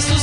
sus 0.00 0.22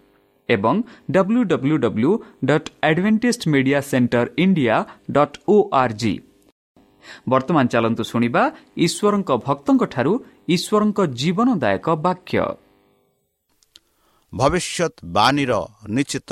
ଏବଂ 0.55 0.75
W 1.11 1.41
W 1.51 1.75
W 1.85 2.11
dot 2.45 2.67
advantage 2.89 3.41
media 3.53 3.79
centre 3.91 4.27
India 4.43 4.75
dot 5.11 5.35
O 5.47 5.55
R 5.73 5.95
ବର୍ତ୍ତମାନ 7.29 7.65
ଚାଲନ୍ତୁ 7.73 8.03
ଶୁଣିବା 8.03 8.43
ଈଶ୍ୱରଙ୍କ 8.85 9.29
ଭକ୍ତଙ୍କଠାରୁ 9.47 10.13
ଈଶ୍ୱରଙ୍କ 10.55 10.99
ଜୀବନଦାୟକ 11.19 11.87
ବାକ୍ୟ। 12.05 12.37
ଭବିଷ୍ୟତ 14.33 14.93
ବାଣୀର 15.15 15.51
ନିଶ୍ଚିତ 15.95 16.29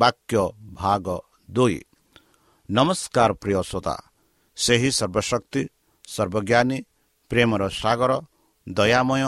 ବାକ୍ୟ 0.00 0.42
ଭାଗ 0.80 1.06
ଦୁଇ। 1.50 1.78
ନମସ୍କାର 2.68 3.30
ପ୍ରିୟ 3.42 3.60
ଶ୍ରୋତା। 3.70 3.94
ସେହି 4.56 4.90
ସର୍ବଶକ୍ତି 4.98 5.62
ସର୍ବଜ୍ଞାନୀ 6.08 6.78
ପ୍ରେମର 7.30 7.62
ସାଗର 7.80 8.12
ଦୟାମୟ 8.66 9.22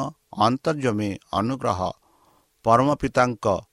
ଅନ୍ତର୍ଜମୀ 0.47 1.11
ଅନୁଗ୍ରହ 1.33 1.81
ପରମ 2.65 2.89
ପିତାଙ୍କ 3.01 3.47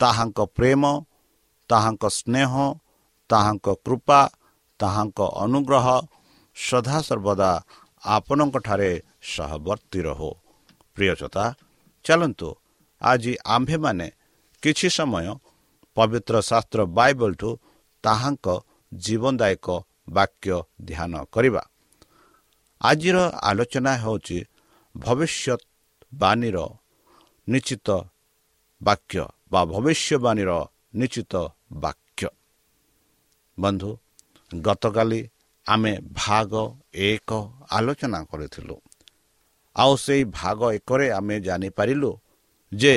ତାହାଙ୍କ 0.00 0.38
ପ୍ରେମ 0.56 0.82
ତାହାଙ୍କ 1.70 2.04
ସ୍ନେହ 2.18 2.52
ତାହାଙ୍କ 3.30 3.66
କୃପା 3.84 4.20
ତାହାଙ୍କ 4.80 5.18
ଅନୁଗ୍ରହ 5.44 5.86
ସଦାସର୍ବଦା 6.56 7.50
ଆପଣଙ୍କଠାରେ 8.02 8.90
ସହବର୍ତ୍ତୀ 9.32 10.00
ରହୁ। 10.06 10.30
ପ୍ରିୟଚତା 10.94 11.44
ଚାଲନ୍ତୁ 12.04 12.48
ଆଜି 13.02 13.32
ଆମ୍ଭେମାନେ 13.54 14.06
କିଛି 14.62 14.88
ସମୟ 14.98 15.26
ପବିତ୍ର 15.96 16.34
ଶାସ୍ତ୍ର 16.50 16.80
ବାଇବଲଠୁ 16.98 17.50
ତାହାଙ୍କ 18.04 18.46
ଜୀବନଦାୟକ 18.92 19.66
ବାକ୍ୟ 20.16 20.56
ଧ୍ୟାନ 20.88 21.12
କରିବା। 21.34 21.62
ଆଜିର 22.80 23.16
ଆଲୋଚନା 23.48 23.92
ହେଉଛି 24.02 24.38
ଭବିଷ୍ୟତବାଣୀର 24.94 26.56
ନିଶ୍ଚିତ 27.48 27.88
ବାକ୍ୟ। 28.80 29.24
ବା 29.52 29.60
ଭବିଷ୍ୟବାଣୀର 29.66 30.50
ନିଶ୍ଚିତ 30.94 31.34
ବାକ୍ୟ 31.80 32.28
ବନ୍ଧୁ 33.58 33.90
ଗତକାଲି 34.50 35.20
ଆମେ 35.66 35.92
ଭାଗ 36.16 36.52
ଏକ 37.06 37.30
ଆଲୋଚନା 37.70 38.20
କରିଥିଲୁ 38.30 38.76
ଆଉ 39.76 39.92
ସେହି 39.96 40.22
ଭାଗ 40.32 40.60
ଏକରେ 40.72 41.06
ଆମେ 41.10 41.36
ଜାଣିପାରିଲୁ 41.40 42.10
ଯେ 42.72 42.94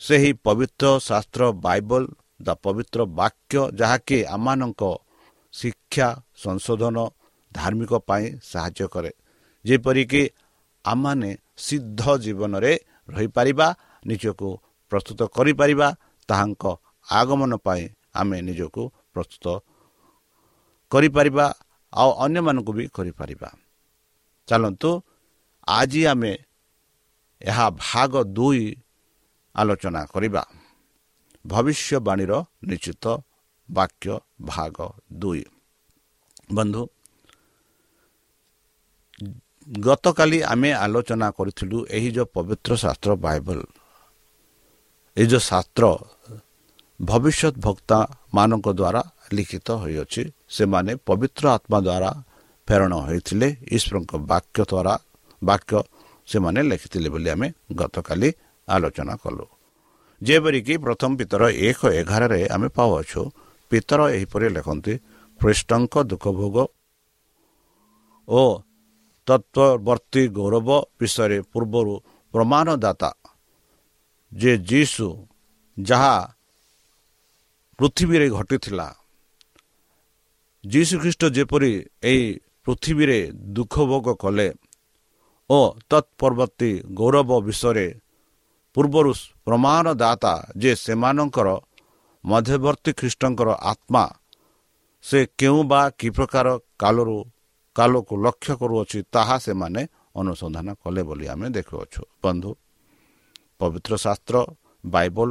ସେହି 0.00 0.30
ପବିତ୍ର 0.44 0.84
ଶାସ୍ତ୍ର 1.00 1.42
ବାଇବଲ 1.62 2.02
ବା 2.40 2.54
ପବିତ୍ର 2.62 3.00
ବାକ୍ୟ 3.12 3.54
ଯାହାକି 3.72 4.18
ଆମମାନଙ୍କ 4.26 4.82
ଶିକ୍ଷା 5.52 6.08
ସଂଶୋଧନ 6.36 6.96
ଧାର୍ମିକ 7.52 7.92
ପାଇଁ 8.08 8.26
ସାହାଯ୍ୟ 8.42 8.86
କରେ 8.94 9.12
ଯେପରିକି 9.64 10.22
ଆମମାନେ 10.84 11.30
ସିଦ୍ଧ 11.58 12.02
ଜୀବନରେ 12.18 12.72
ରହିପାରିବା 13.08 13.68
ନିଜକୁ 14.04 14.50
ପ୍ରସ୍ତୁତ 14.92 15.20
କରିପାରିବା 15.36 15.88
ତାହାଙ୍କ 16.28 16.64
ଆଗମନ 17.08 17.52
ପାଇଁ 17.66 17.84
ଆମେ 18.20 18.38
ନିଜକୁ 18.48 18.82
ପ୍ରସ୍ତୁତ 19.14 19.46
କରିପାରିବା 20.92 21.46
ଆଉ 21.92 22.10
ଅନ୍ୟମାନଙ୍କୁ 22.24 22.72
ବି 22.76 22.84
କରିପାରିବା। 22.96 23.48
ଚାଲନ୍ତୁ 24.48 24.90
ଆଜି 25.68 26.02
ଆମେ 26.06 26.32
ଏହା 27.40 27.66
ଭାଗ 27.80 28.12
ଦୁଇ 28.36 28.64
ଆଲୋଚନା 29.54 30.02
କରିବା। 30.14 30.42
ଭବିଷ୍ୟବାଣୀର 31.44 32.32
ନିଶ୍ଚିତ 32.68 33.04
ବାକ୍ୟ 33.68 34.14
ଭାଗ 34.46 34.76
ଦୁଇ। 35.20 35.42
ବନ୍ଧୁ 36.54 36.82
ଗତକାଲି 39.68 40.38
ଆମେ 40.42 40.70
ଆଲୋଚନା 40.84 41.28
କରିଥିଲୁ 41.38 41.78
ଏହି 41.96 42.08
ଯେଉଁ 42.16 42.28
ପବିତ୍ର 42.34 42.70
ଶାସ୍ତ୍ର 42.84 43.10
ବାଇବଲ। 43.26 43.58
ଏହି 45.16 45.28
ଯେଉଁ 45.32 45.42
ଶାସ୍ତ୍ର 45.50 45.84
ଭବିଷ୍ୟତ 47.00 47.54
ଭକ୍ତାମାନଙ୍କ 47.66 48.66
ଦ୍ୱାରା 48.80 49.02
ଲିଖିତ 49.36 49.68
ହୋଇଅଛି 49.82 50.22
ସେମାନେ 50.56 50.92
ପବିତ୍ର 51.08 51.44
ଆତ୍ମା 51.56 51.78
ଦ୍ୱାରା 51.86 52.10
ପ୍ରେରଣ 52.68 52.92
ହୋଇଥିଲେ। 53.06 53.48
ଈଶ୍ୱରଙ୍କ 53.76 54.12
ବାକ୍ୟ 54.32 54.60
ଦ୍ୱାରା 54.70 54.94
ବାକ୍ୟ 55.42 55.72
ସେମାନେ 56.28 56.60
ଲେଖିଥିଲେ 56.70 57.08
ବୋଲି 57.14 57.28
ଆମେ 57.34 57.48
ଗତକାଲି 57.80 58.28
ଆଲୋଚନା 58.68 59.14
କଲୁ। 59.22 59.46
ଯେପରିକି 60.22 60.74
ପ୍ରଥମ 60.84 61.10
ପିତର 61.20 61.42
ଏକ 61.68 61.80
ଏଗାରରେ 62.00 62.40
ଆମେ 62.54 62.68
ପାଉଅଛୁ 62.76 63.20
ପିତର 63.70 64.00
ଏହିପରି 64.16 64.46
ଲେଖନ୍ତି 64.56 64.94
ଖ୍ରୀଷ୍ଟଙ୍କ 65.40 65.94
ଦୁଃଖ 66.10 66.24
ଭୋଗ 66.38 66.56
ଓ 68.28 68.42
ତତ୍ଵବର୍ତ୍ତୀ 69.26 70.22
ଗୌରବ 70.38 70.68
ବିଷୟରେ 70.98 71.38
ପୂର୍ବରୁ 71.52 71.94
ପ୍ରମାଣଦାତା 72.34 73.10
ଯେ 74.32 74.52
ଯୀଶୁ 74.58 75.08
ଯାହା 75.76 76.16
ପୃଥିବୀରେ 77.78 78.26
ଘଟିଥିଲା 78.30 78.88
ଯୀଶୁ 80.64 80.94
ଖ୍ରୀଷ୍ଟ 81.00 81.22
ଯେପରି 81.30 81.72
ଏହି 82.02 82.24
ପୃଥିବୀରେ 82.64 83.18
ଦୁଃଖ 83.52 83.74
ଭୋଗ 83.82 84.06
କଲେ 84.14 84.48
ଓ 85.50 85.58
ତତ୍ପରବର୍ତ୍ତୀ 85.90 86.70
ଗୌରବ 86.94 87.30
ବିଷୟରେ 87.40 87.86
ପୂର୍ବରୁ 88.76 89.12
ପ୍ରମାଣଦାତା 89.44 90.34
ଯେ 90.56 90.72
ସେମାନଙ୍କର 90.74 91.48
ମଧ୍ୟବର୍ତ୍ତୀ 92.24 92.90
ଖ୍ରୀଷ୍ଟଙ୍କର 92.92 93.50
ଆତ୍ମା 93.62 94.04
ସେ 95.04 95.18
କେଉଁ 95.38 95.60
ବା 95.62 95.80
କି 95.98 96.08
ପ୍ରକାର 96.10 96.46
କାଲରୁ 96.78 97.16
କାଲକୁ 97.76 98.14
ଲକ୍ଷ୍ୟ 98.16 98.54
କରୁଅଛି 98.56 98.98
ତାହା 99.12 99.36
ସେମାନେ 99.38 99.82
ଅନୁସନ୍ଧାନ 100.20 100.68
କଲେ 100.82 101.02
ବୋଲି 101.02 101.26
ଆମେ 101.28 101.46
ଦେଖୁଅଛୁ। 101.50 102.02
ବନ୍ଧୁ 102.22 102.50
ପବିତ୍ର 103.62 103.92
ଶାସ୍ତ୍ର 104.04 104.36
ବାଇବଲ 104.94 105.28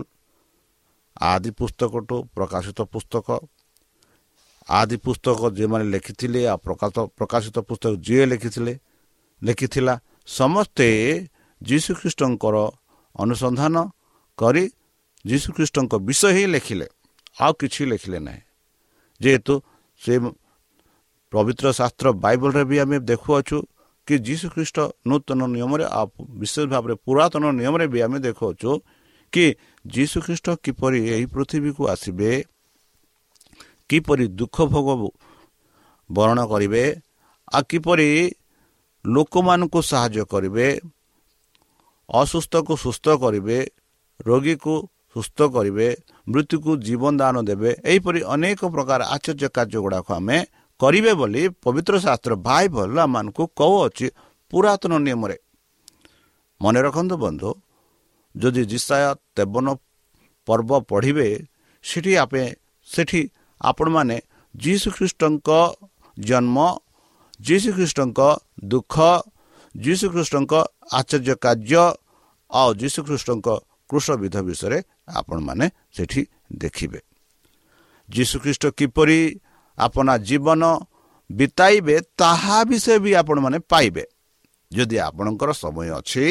ଆଦି 1.32 1.50
ପୁସ୍ତକଠୁ 1.60 2.16
ପ୍ରକାଶିତ 2.36 2.80
ପୁସ୍ତକ। 2.94 3.28
ଆଦି 4.70 4.98
ପୁସ୍ତକ 5.06 5.40
ଯେଉଁମାନେ 5.58 5.86
ଲେଖିଥିଲେ 5.94 6.40
ଆଉ 6.52 6.58
ପ୍ରକାଶିତ 7.18 7.58
ପୁସ୍ତକ 7.70 7.92
ଯିଏ 8.06 8.26
ଲେଖିଥିଲେ 8.32 8.74
ଲେଖିଥିଲା 9.42 9.94
ସମସ୍ତେ 10.38 10.88
ଯୀଶୁଖ୍ରୀଷ୍ଟଙ୍କର 11.62 12.56
ଅନୁସନ୍ଧାନ 13.16 13.76
କରି 14.38 14.64
ଯୀଶୁଖ୍ରୀଷ୍ଟଙ୍କ 15.26 15.94
ବିଷୟ 16.08 16.30
ହିଁ 16.36 16.46
ଲେଖିଲେ 16.54 16.88
ଆଉ 17.38 17.52
କିଛି 17.60 17.82
ଲେଖିଲେ 17.92 18.20
ନାହିଁ। 18.28 18.42
ଯେହେତୁ 19.22 19.54
ସେ 20.02 20.14
ପବିତ୍ର 21.34 21.66
ଶାସ୍ତ୍ର 21.80 22.08
ବାଇବଲରେ 22.24 22.64
ବି 22.70 22.78
ଆମେ 22.84 22.98
ଦେଖୁଅଛୁ 23.10 23.58
କି 24.12 24.18
ଯୀଶୁଖ୍ରୀଷ୍ଟ 24.20 24.78
ନୂତନ 25.08 25.40
ନିୟମରେ 25.48 25.86
ବିଶେଷ 26.40 26.66
ଭାବରେ 26.68 26.94
ପୁରାତନ 27.00 27.44
ନିୟମରେ 27.56 27.86
ବି 27.88 28.00
ଆମେ 28.06 28.18
ଦେଖୁଅଛୁ 28.20 28.72
କି 29.34 29.46
ଯୀଶୁଖ୍ରୀଷ୍ଟ 29.86 30.48
କିପରି 30.66 31.00
ଏହି 31.14 31.26
ପୃଥିବୀକୁ 31.34 31.84
ଆସିବେ 31.94 32.32
କିପରି 33.90 34.26
ଦୁଃଖ 34.40 34.58
ଭୋଗ 34.74 34.88
ବରଣ 36.10 36.40
କରିବେ 36.52 36.84
ଆଉ 37.52 37.64
କିପରି 37.72 38.10
ଲୋକମାନଙ୍କୁ 39.06 39.80
ସାହାଯ୍ୟ 39.82 40.24
କରିବେ 40.34 40.68
ଅସୁସ୍ଥକୁ 42.10 42.74
ସୁସ୍ଥ 42.78 43.06
କରିବେ 43.24 43.58
ରୋଗୀକୁ 44.20 44.74
ସୁସ୍ଥ 45.16 45.38
କରିବେ 45.56 45.88
ମୃତ୍ୟୁକୁ 46.28 46.72
ଜୀବନ 46.84 47.14
ଦାନ 47.18 47.36
ଦେବେ 47.44 47.72
ଏହିପରି 47.84 48.20
ଅନେକ 48.28 48.60
ପ୍ରକାର 48.76 49.00
ଆଶ୍ଚର୍ଯ୍ୟ 49.16 49.48
କାର୍ଯ୍ୟ 49.56 49.80
ଗୁଡ଼ାକ 49.86 50.08
ଆମେ 50.14 50.38
କରିବେ 50.82 51.14
ବୋଲି 51.20 51.44
ପବିତ୍ର 51.64 51.94
ଶାସ୍ତ୍ର 52.06 52.34
ଭାଇ 52.48 52.66
ଭଲ 52.76 52.96
ଆମମାନଙ୍କୁ 53.06 53.44
କହୁଅଛି 53.60 54.08
ପୁରାତନ 54.52 54.92
ନିୟମରେ। 55.06 55.38
ମନେ 56.62 56.80
ରଖନ୍ତୁ 56.86 57.16
ବନ୍ଧୁ 57.24 57.50
ଯଦି 58.36 58.64
ଜିସାୟ 58.72 59.06
ତେବନ 59.36 59.68
ପର୍ବ 60.48 60.70
ପଢ଼ିବେ 60.90 61.28
ସେଠି 61.84 62.14
ଆପେ 62.24 62.44
ସେଠି 62.90 63.22
ଆପଣମାନେ 63.62 64.18
ଯୀଶୁଖ୍ରୀଷ୍ଟଙ୍କ 64.56 65.50
ଜନ୍ମ 66.18 66.58
ଯୀଶୁଖ୍ରୀଷ୍ଟଙ୍କ 67.40 68.20
ଦୁଃଖ 68.72 68.96
ଯୀଶୁଖ୍ରୀଷ୍ଟଙ୍କ 69.76 70.54
ଆଶ୍ଚର୍ଯ୍ୟ 70.98 71.36
କାର୍ଯ୍ୟ 71.46 71.84
ଆଉ 72.52 72.70
ଯୀଶୁଖ୍ରୀଷ୍ଟଙ୍କ 72.82 73.48
କୃଷବିଧ 73.90 74.36
ବିଷୟରେ 74.48 74.80
ଆପଣମାନେ 75.20 75.66
ସେଠି 75.96 76.22
ଦେଖିବେ। 76.62 77.00
ଯୀଶୁଖ୍ରୀଷ୍ଟ 78.10 78.64
କିପରି 78.78 79.20
ଆପଣା 79.78 80.14
ଜୀବନ 80.28 80.64
ବିତାଇବେ 81.30 81.96
ତାହା 82.18 82.58
ବିଷୟ 82.70 82.98
ବି 83.04 83.12
ଆପଣମାନେ 83.22 83.58
ପାଇବେ 83.72 84.04
ଯଦି 84.72 84.98
ଆପଣଙ୍କର 85.08 85.50
ସମୟ 85.54 85.88
ଅଛି 86.00 86.26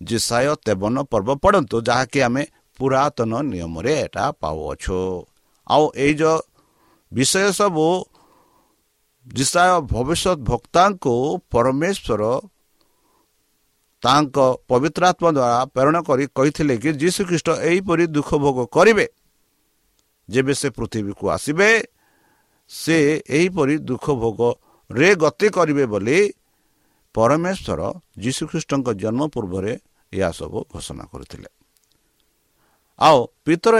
ଜିସାୟ 0.00 0.54
ତେବନ 0.64 0.96
ପର୍ବ 1.12 1.28
ପଢ଼ନ୍ତୁ 1.42 1.76
ଯାହାକି 1.88 2.18
ଆମେ 2.20 2.42
ପୁରାତନ 2.76 3.32
ନିୟମରେ 3.42 3.92
ଏଟା 4.04 4.24
ପାଉଅଛୁ। 4.40 5.00
ଆଉ 5.66 5.84
ଏଇ 5.96 6.12
ଯେଉଁ 6.14 6.38
ବିଷୟ 7.12 7.48
ସବୁ 7.52 7.86
ଜିସାୟ 9.26 9.72
ଭବିଷ୍ୟତ 9.92 10.38
ଭକ୍ତାଙ୍କୁ 10.50 11.14
ପରମେଶ୍ୱର 11.50 12.22
ତାଙ୍କ 14.02 14.36
ପବିତ୍ର 14.68 15.02
ଆତ୍ମା 15.10 15.30
ଦ୍ୱାରା 15.36 15.58
ପ୍ରେରଣ 15.74 15.96
କରି 16.08 16.24
କହିଥିଲେ 16.36 16.74
କି 16.82 16.90
ଯୀଶୁ 17.02 17.20
ଖ୍ରୀଷ୍ଟ 17.28 17.48
ଏହିପରି 17.68 18.04
ଦୁଃଖ 18.06 18.30
ଭୋଗ 18.44 18.58
କରିବେ 18.76 19.06
ଯେବେ 20.28 20.52
ସେ 20.60 20.68
ପୃଥିବୀକୁ 20.76 21.24
ଆସିବେ 21.30 21.68
ସେ 22.70 22.96
ଏହିପରି 23.28 23.74
ଦୁଃଖ 23.88 24.06
ଭୋଗରେ 24.22 25.10
ଗତି 25.22 25.48
କରିବେ 25.56 25.84
ବୋଲି 25.86 26.18
ପରମେଶ୍ୱର 27.14 27.80
ଯୀଶୁଖ୍ରୀଷ୍ଟଙ୍କ 28.18 28.88
ଜନ୍ମ 29.02 29.22
ପୂର୍ବରେ 29.34 29.72
ଏହା 30.12 30.30
ସବୁ 30.30 30.58
ଘୋଷଣା 30.72 31.04
କରିଥିଲେ। 31.12 31.48
ଆଉ 32.98 33.18
ପିତର 33.44 33.74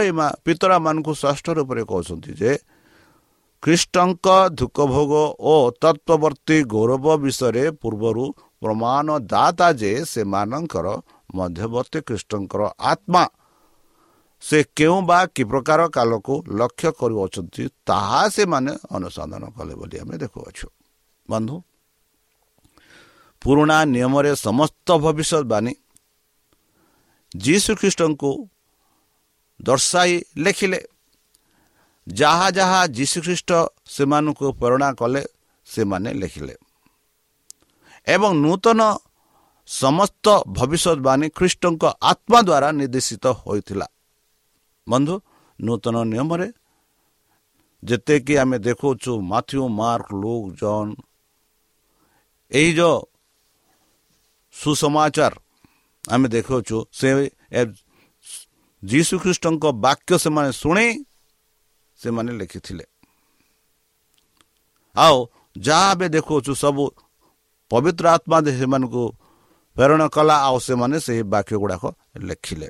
ପିତରା 0.45 0.77
ମାନଙ୍କୁ 0.79 1.13
ଷଷ୍ଠ 1.21 1.45
ରୂପରେ 1.57 1.83
କହୁଛନ୍ତି 1.91 2.31
ଯେ 2.41 2.51
ଖ୍ରୀଷ୍ଟଙ୍କ 3.63 4.27
ଦୁଃଖ 4.59 4.77
ଭୋଗ 4.93 5.13
ଓ 5.41 5.53
ତତ୍ଵବର୍ତ୍ତୀ 5.81 6.57
ଗୌରବ 6.73 7.05
ବିଷୟରେ 7.23 7.65
ପୂର୍ବରୁ 7.81 8.25
ପ୍ରମାଣ 8.61 9.07
ଦାତା 9.31 9.67
ଯେ 9.81 9.91
ସେମାନଙ୍କର 10.05 10.87
ମଧ୍ୟବର୍ତ୍ତୀ 11.35 11.99
ଖ୍ରୀଷ୍ଟଙ୍କର 12.07 12.61
ଆତ୍ମା 12.91 13.23
ସେ 14.41 14.57
କେଉଁ 14.75 14.99
ବା 15.01 15.19
କି 15.35 15.43
ପ୍ରକାର 15.43 15.79
କାଲକୁ 15.87 16.33
ଲକ୍ଷ୍ୟ 16.59 16.89
କରୁଅଛନ୍ତି 16.99 17.63
ତାହା 17.85 18.21
ସେମାନେ 18.29 18.71
ଅନୁସନ୍ଧାନ 18.95 19.43
କଲେ 19.57 19.73
ବୋଲି 19.75 19.97
ଆମେ 19.99 20.15
ଦେଖୁଅଛୁ। 20.17 20.67
ବନ୍ଧୁ 21.29 21.55
ପୁରୁଣା 23.41 23.77
ନିୟମରେ 23.85 24.31
ସମସ୍ତ 24.35 24.87
ଭବିଷ୍ୟତବାଣୀ 24.97 25.73
ଯୀଶୁ 27.37 27.71
ଖ୍ରୀଷ୍ଟଙ୍କୁ 27.75 28.31
ଦର୍ଶାଇ 29.61 30.13
ଲେଖିଲେ। 30.37 30.79
ଯାହା 32.07 32.47
ଯାହା 32.49 32.79
ଯୀଶୁଖ୍ରୀଷ୍ଟ 32.87 33.51
ସେମାନଙ୍କୁ 33.85 34.47
ପ୍ରେରଣା 34.53 34.89
କଲେ 34.93 35.23
ସେମାନେ 35.67 36.09
ଲେଖିଲେ। 36.13 36.55
ଏବଂ 38.07 38.31
ନୂତନ 38.43 38.81
ସମସ୍ତ 39.67 40.25
ଭବିଷ୍ୟତବାଣୀ 40.47 41.27
ଖ୍ରୀଷ୍ଟଙ୍କ 41.29 41.83
ଆତ୍ମା 42.01 42.39
ଦ୍ୱାରା 42.41 42.69
ନିର୍ଦ୍ଦେଶିତ 42.71 43.25
ହୋଇଥିଲା। 43.43 43.87
ବନ୍ଧୁ 44.87 45.15
ନୂତନ 45.59 45.95
ନିୟମରେ 46.11 46.47
ଯେତେକି 47.83 48.33
ଆମେ 48.41 48.57
ଦେଖାଉଛୁ 48.67 49.11
ମାଥ୍ୟୁ 49.31 49.63
ମାର୍କ 49.79 50.07
ଲୁକ୍ 50.21 50.47
ଜନ୍ 50.59 50.91
ଏଇ 52.51 52.69
ଯେଉଁ 52.77 52.99
ସୁସମାଚାର 54.55 55.33
ଆମେ 56.05 56.27
ଦେଖାଉଛୁ 56.35 56.77
ସେ 56.99 57.09
ଯୀଶୁଖ୍ରୀଷ୍ଟଙ୍କ 58.83 59.65
ବାକ୍ୟ 59.85 60.11
ସେମାନେ 60.23 60.51
ଶୁଣି 60.61 60.87
ସେମାନେ 61.99 62.31
ଲେଖିଥିଲେ। 62.39 62.85
ଆଉ 64.95 65.17
ଯାହା 65.55 65.91
ବି 65.99 66.07
ଦେଖାଉଛୁ 66.15 66.51
ସବୁ 66.63 66.83
ପବିତ୍ର 67.71 68.05
ଆତ୍ମା 68.15 68.37
ସେମାନଙ୍କୁ 68.59 69.03
ପ୍ରେରଣ 69.75 70.01
କଲା 70.15 70.35
ଆଉ 70.47 70.57
ସେମାନେ 70.67 70.97
ସେହି 71.05 71.23
ବାକ୍ୟ 71.33 71.55
ଗୁଡ଼ାକ 71.61 71.83
ଲେଖିଲେ। 72.29 72.69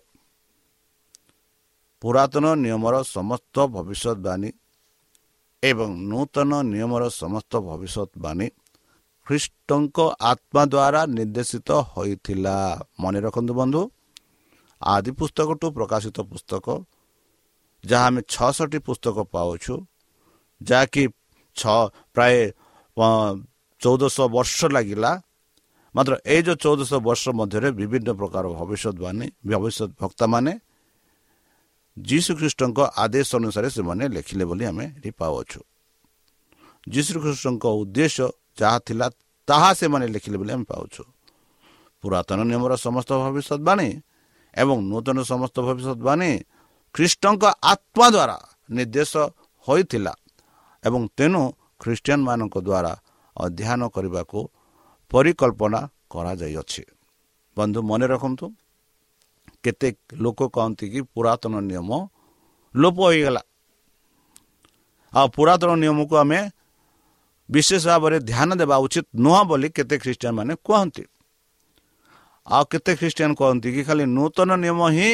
ପୁରାତନ 2.01 2.45
ନିୟମର 2.63 2.95
ସମସ୍ତ 3.15 3.55
ଭବିଷ୍ୟତବାଣୀ 3.75 4.49
ଏବଂ 5.63 5.89
ନୂତନ 6.09 6.51
ନିୟମର 6.71 7.03
ସମସ୍ତ 7.21 7.51
ଭବିଷ୍ୟତବାଣୀ 7.69 8.47
ଖ୍ରୀଷ୍ଟଙ୍କ 9.27 9.97
ଆତ୍ମା 10.31 10.63
ଦ୍ୱାରା 10.73 11.01
ନିର୍ଦ୍ଦେଶିତ 11.17 11.69
ହୋଇଥିଲା। 11.91 12.55
ମନେ 13.01 13.19
ରଖନ୍ତୁ 13.25 13.53
ବନ୍ଧୁ 13.59 13.81
ଆଦି 14.81 15.11
ପୁସ୍ତକଠୁ 15.19 15.65
ପ୍ରକାଶିତ 15.77 16.17
ପୁସ୍ତକ 16.31 16.65
ଯାହା 17.83 18.05
ଆମେ 18.09 18.21
ଛଅଷଠି 18.33 18.79
ପୁସ୍ତକ 18.87 19.17
ପାଉଛୁ 19.33 19.73
ଯାହାକି 20.61 21.03
ଛଅ 21.55 21.79
ପ୍ରାୟ 22.13 22.35
ଚଉଦଶହ 23.81 24.25
ବର୍ଷ 24.35 24.57
ଲାଗିଲା। 24.75 25.11
ମାତ୍ର 25.95 26.13
ଏଇ 26.33 26.41
ଯେଉଁ 26.45 26.57
ଚଉଦଶହ 26.63 26.99
ବର୍ଷ 27.07 27.23
ମଧ୍ୟରେ 27.39 27.69
ବିଭିନ୍ନ 27.79 28.09
ପ୍ରକାର 28.19 28.43
ଭବିଷ୍ୟତବାଣୀ 28.59 29.25
ଭବିଷ୍ୟତ 29.49 29.89
ଭକ୍ତମାନେ 30.01 30.51
ଯୀଶୁଖ୍ରୀଷ୍ଟଙ୍କ 31.97 32.79
ଆଦେଶ 33.03 33.29
ଅନୁସାରେ 33.35 33.69
ସେମାନେ 33.69 34.03
ଲେଖିଲେ 34.15 34.43
ବୋଲି 34.49 34.63
ଆମେ 34.65 34.85
ଏଠି 34.97 35.11
ପାଉଛୁ 35.19 35.59
ଯୀଶୁଖ୍ରୀଷ୍ଟଙ୍କ 36.87 37.65
ଉଦ୍ଦେଶ୍ୟ 37.81 38.25
ଯାହା 38.59 38.77
ଥିଲା 38.87 39.07
ତାହା 39.47 39.69
ସେମାନେ 39.79 40.05
ଲେଖିଲେ 40.15 40.37
ବୋଲି 40.37 40.51
ଆମେ 40.55 40.65
ପାଉଛୁ 40.71 41.03
ପୁରାତନ 42.03 42.39
ନିୟମର 42.49 42.73
ସମସ୍ତ 42.77 43.09
ଭବିଷ୍ୟତବାଣୀ 43.23 43.89
ଏବଂ 44.53 44.77
ନୂତନ 44.91 45.17
ସମସ୍ତ 45.31 45.55
ଭବିଷ୍ୟତବାଣୀ 45.67 46.31
ଖ୍ରୀଷ୍ଟଙ୍କ 46.95 47.43
ଆତ୍ମା 47.71 48.07
ଦ୍ୱାରା 48.15 48.37
ନିର୍ଦ୍ଦେଶ 48.69 49.13
ହୋଇଥିଲା 49.67 50.13
ଏବଂ 50.83 51.01
ତେଣୁ 51.17 51.41
ଖ୍ରୀଷ୍ଟିଆନ 51.81 52.19
ମାନଙ୍କ 52.27 52.55
ଦ୍ୱାରା 52.67 52.93
ଅଧ୍ୟୟନ 53.35 53.81
କରିବାକୁ 53.95 54.39
ପରିକଳ୍ପନା 55.11 55.79
କରାଯାଇଅଛି। 56.09 56.83
ବନ୍ଧୁ 57.57 57.79
ମନେ 57.89 58.05
ରଖନ୍ତୁ 58.13 58.45
କେତେ 59.67 59.89
ଲୋକ 60.23 60.39
କହନ୍ତି 60.55 60.85
କି 60.93 60.99
ପୁରାତନ 61.13 61.53
ନିୟମ 61.69 61.89
ଲୋପ 62.75 62.97
ହୋଇଗଲା 63.03 63.41
ଆଉ 65.13 65.27
ପୁରାତନ 65.35 65.71
ନିୟମକୁ 65.83 66.13
ଆମେ 66.23 66.39
ବିଶେଷ 67.49 67.83
ଭାବରେ 67.87 68.17
ଧ୍ୟାନ 68.21 68.49
ଦେବା 68.61 68.75
ଉଚିତ 68.85 69.05
ନୁହଁ 69.23 69.41
ବୋଲି 69.49 69.67
କେତେ 69.77 69.95
ଖ୍ରୀଷ୍ଟିଆନ 70.03 70.33
ମାନେ 70.39 70.53
କୁହନ୍ତି 70.63 71.03
ଆଉ 72.47 72.63
କେତେ 72.71 72.91
ଖ୍ରୀଷ୍ଟିଆନ 72.99 73.31
କହନ୍ତି 73.39 73.69
କି 73.75 73.81
ଖାଲି 73.87 74.03
ନୂତନ 74.07 74.49
ନିୟମ 74.63 74.81
ହିଁ 74.95 75.09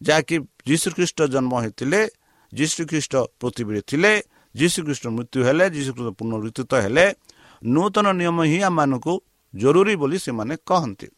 ଯାହାକି 0.00 0.36
ଯୀଶୁଖ୍ରୀଷ୍ଟ 0.68 1.18
ଜନ୍ମ 1.34 1.52
ହୋଇଥିଲେ 1.62 2.00
ଯୀଶୁଖ୍ରୀଷ୍ଟ 2.52 3.14
ପୃଥିବୀରେ 3.40 3.80
ଥିଲେ 3.90 4.12
ଯୀଶୁଖ୍ରୀଷ୍ଟ 4.54 5.04
ମୃତ୍ୟୁ 5.16 5.38
ହେଲେ 5.46 5.64
ଯୀଶୁଖ୍ରୀଷ୍ଟ 5.76 6.10
ପୁନରୁତ୍ଥିତ 6.18 6.72
ହେଲେ 6.84 7.06
ନୂତନ 7.62 8.06
ନିୟମ 8.20 8.38
ହିଁ 8.50 8.58
ଆମମାନଙ୍କୁ 8.68 9.14
ଜରୁରୀ 9.54 9.94
ବୋଲି 9.96 10.18
ସେମାନେ 10.26 10.54
କହନ୍ତି 10.68 11.08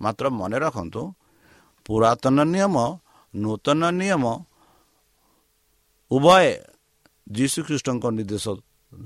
ମାତ୍ର 0.00 0.24
ମନେ 0.32 0.56
ରଖନ୍ତୁ 0.64 1.02
ପୁରାତନ 1.86 2.38
ନିୟମ 2.54 2.76
ନୂତନ 3.34 3.82
ନିୟମ 4.00 4.24
ଉଭୟ 6.10 6.46
ଯୀଶୁଖ୍ରୀଷ୍ଟଙ୍କ 7.26 8.04
ନିର୍ଦ୍ଦେଶ 8.16 8.46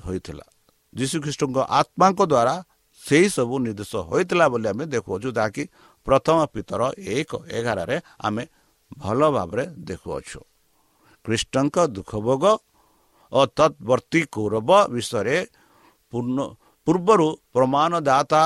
ହୋଇଥିଲା। 0.06 0.44
ଯୀଶୁଖ୍ରୀଷ୍ଟଙ୍କ 0.92 1.56
ଆତ୍ମାଙ୍କ 1.80 2.20
ଦ୍ୱାରା 2.32 2.54
ସେହି 3.00 3.28
ସବୁ 3.36 3.54
ନିର୍ଦ୍ଦେଶ 3.64 3.92
ହୋଇଥିଲା 4.10 4.46
ବୋଲି 4.52 4.66
ଆମେ 4.72 4.84
ଦେଖୁଅଛୁ 4.94 5.28
ଯାହାକି 5.38 5.62
ପ୍ରଥମ 6.06 6.38
ପିତର 6.54 6.80
ଏକ 7.16 7.30
ଏଗାରରେ 7.58 7.96
ଆମେ 8.26 8.42
ଭଲ 8.98 9.20
ଭାବରେ 9.36 9.64
ଦେଖୁଅଛୁ। 9.88 10.40
ଖ୍ରୀଷ୍ଟଙ୍କ 11.24 11.76
ଦୁଃଖ 11.96 12.12
ଭୋଗ 12.26 12.44
ଓ 13.32 13.40
ତତ୍ବର୍ତ୍ତୀ 13.58 14.20
କୌରବ 14.34 14.70
ବିଷୟରେ 14.94 15.36
ପୂର୍ବରୁ 16.86 17.28
ପ୍ରମାଣଦାତା 17.54 18.42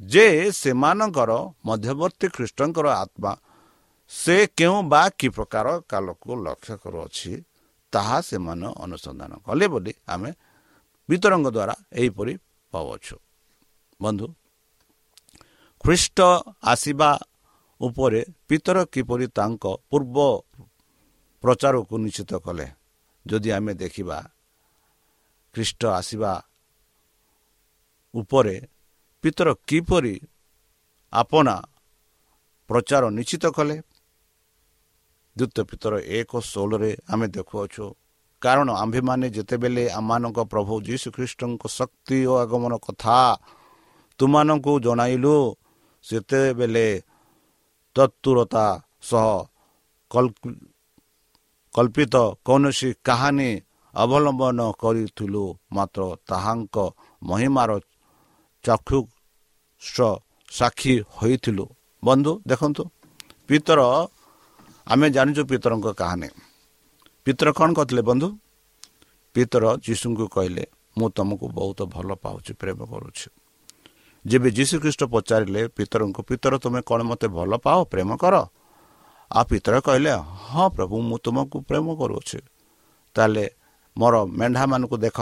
ଯେ 0.00 0.26
ସେମାନଙ୍କର 0.60 1.30
ମଧ୍ୟବର୍ତ୍ତୀ 1.66 2.26
ଖ୍ରୀଷ୍ଟଙ୍କର 2.36 2.86
ଆତ୍ମା 3.02 3.32
ସେ 4.10 4.36
କେଉଁ 4.56 4.78
ବା 4.92 5.02
କି 5.18 5.28
ପ୍ରକାର 5.28 5.66
କାଲକୁ 5.90 6.30
ଲକ୍ଷ୍ୟ 6.46 6.74
କରୁଅଛି 6.82 7.32
ତାହା 7.92 8.18
ସେମାନେ 8.20 8.68
ଅନୁସନ୍ଧାନ 8.84 9.32
କଲେ 9.46 9.66
ବୋଲି 9.72 9.92
ଆମେ 10.08 10.30
ବିତରଙ୍ଗ 11.08 11.46
ଦ୍ୱାରା 11.56 11.74
ଏହିପରି 12.00 12.32
ପାଉଅଛୁ। 12.72 13.16
ବନ୍ଧୁ 14.00 14.26
ଖ୍ରୀଷ୍ଟ 15.80 16.18
ଆସିବା 16.72 17.10
ଉପରେ 17.80 18.20
ପିତର 18.48 18.78
କିପରି 18.94 19.26
ତାଙ୍କ 19.38 19.64
ପୂର୍ବ 19.90 20.16
ପ୍ରଚାରକୁ 21.44 21.94
ନିଶ୍ଚିତ 22.04 22.32
କଲେ? 22.46 22.66
ଯଦି 23.26 23.50
ଆମେ 23.56 23.72
ଦେଖିବା 23.74 24.18
ଖ୍ରୀଷ୍ଟ 25.54 25.82
ଆସିବା 25.98 26.32
ଉପରେ 28.14 28.56
ପିତର 29.24 29.48
କିପରି 29.68 30.14
ଆପଣା 31.12 31.56
ପ୍ରଚାର 32.70 33.02
ନିଶ୍ଚିତ 33.10 33.44
କଲେ? 33.56 33.76
ଦ୍ୱିତୀୟ 35.38 35.62
ପିତର 35.70 35.94
ଏକ 36.18 36.30
ଷୋହଳରେ 36.50 36.90
ଆମେ 37.12 37.26
ଦେଖୁଅଛୁ। 37.36 37.86
କାରଣ 38.42 38.68
ଆମ୍ଭେମାନେ 38.82 39.26
ଯେତେବେଳେ 39.36 39.84
ଆମମାନଙ୍କ 39.98 40.38
ପ୍ରଭୁ 40.52 40.74
ଯୀଶୁଖ୍ରୀଷ୍ଟଙ୍କ 40.88 41.62
ଶକ୍ତି 41.78 42.18
ଓ 42.30 42.32
ଆଗମନ 42.44 42.72
କଥା 42.86 43.18
ତୁମମାନଙ୍କୁ 44.20 44.72
ଜଣାଇଲୁ 44.86 45.36
ସେତେବେଳେ 46.04 46.88
ତତ୍ପରତା 47.96 48.66
ସହ 49.08 49.26
କଳ୍ପିତ 51.72 52.14
କୌଣସି 52.46 52.88
କାହାଣୀ 53.04 53.50
ଅବଲମ୍ବନ 53.94 54.58
କରିଥିଲୁ 54.82 55.44
ମାତ୍ର 55.76 56.00
ତାହାଙ୍କ 56.28 56.76
ମହିମାର 57.22 57.70
ଚକ୍ଷୁ 58.64 58.98
ସାକ୍ଷୀ 60.48 60.94
ହୋଇଥିଲୁ। 61.16 61.64
ବନ୍ଧୁ 62.02 62.32
ଦେଖନ୍ତୁ। 62.50 62.82
ପିତର 63.48 63.80
ଆମେ 64.88 65.06
ଜାଣିଛୁ 65.10 65.42
ପିତରଙ୍କ 65.44 65.88
କାହାଣୀ। 65.92 66.28
ପିତର 67.24 67.48
କ'ଣ 67.52 67.68
କରିଥିଲେ 67.72 68.02
ବନ୍ଧୁ? 68.02 68.28
ପିତର 69.34 69.64
ଯୀଶୁଙ୍କୁ 69.84 70.24
କହିଲେ 70.28 70.64
ମୁଁ 70.98 71.08
ତୁମକୁ 71.16 71.46
ବହୁତ 71.52 71.80
ଭଲ 71.94 72.08
ପାଉଛି 72.14 72.52
ପ୍ରେମ 72.60 72.78
କରୁଛି। 72.92 73.28
ଯେବେ 74.24 74.48
ଯୀଶୁଖ୍ରୀଷ୍ଟ 74.50 75.02
ପଚାରିଲେ 75.04 75.60
ପିତରଙ୍କୁ 75.76 76.20
ପିତର 76.22 76.52
ତୁମେ 76.58 76.80
କ'ଣ 76.80 77.00
ମୋତେ 77.02 77.26
ଭଲ 77.28 77.52
ପାଅ 77.56 77.78
ପ୍ରେମ 77.92 78.10
କର? 78.16 78.34
ଆଉ 79.30 79.44
ପିତର 79.44 79.74
କହିଲେ 79.80 80.10
ହଁ 80.48 80.64
ପ୍ରଭୁ 80.76 80.96
ମୁଁ 81.08 81.18
ତୁମକୁ 81.24 81.56
ପ୍ରେମ 81.68 81.86
କରୁଅଛି। 82.00 82.38
ତାହେଲେ 83.16 83.44
ମୋର 83.96 84.14
ମେଣ୍ଢାମାନଙ୍କୁ 84.38 84.96
ଦେଖ। 84.96 85.18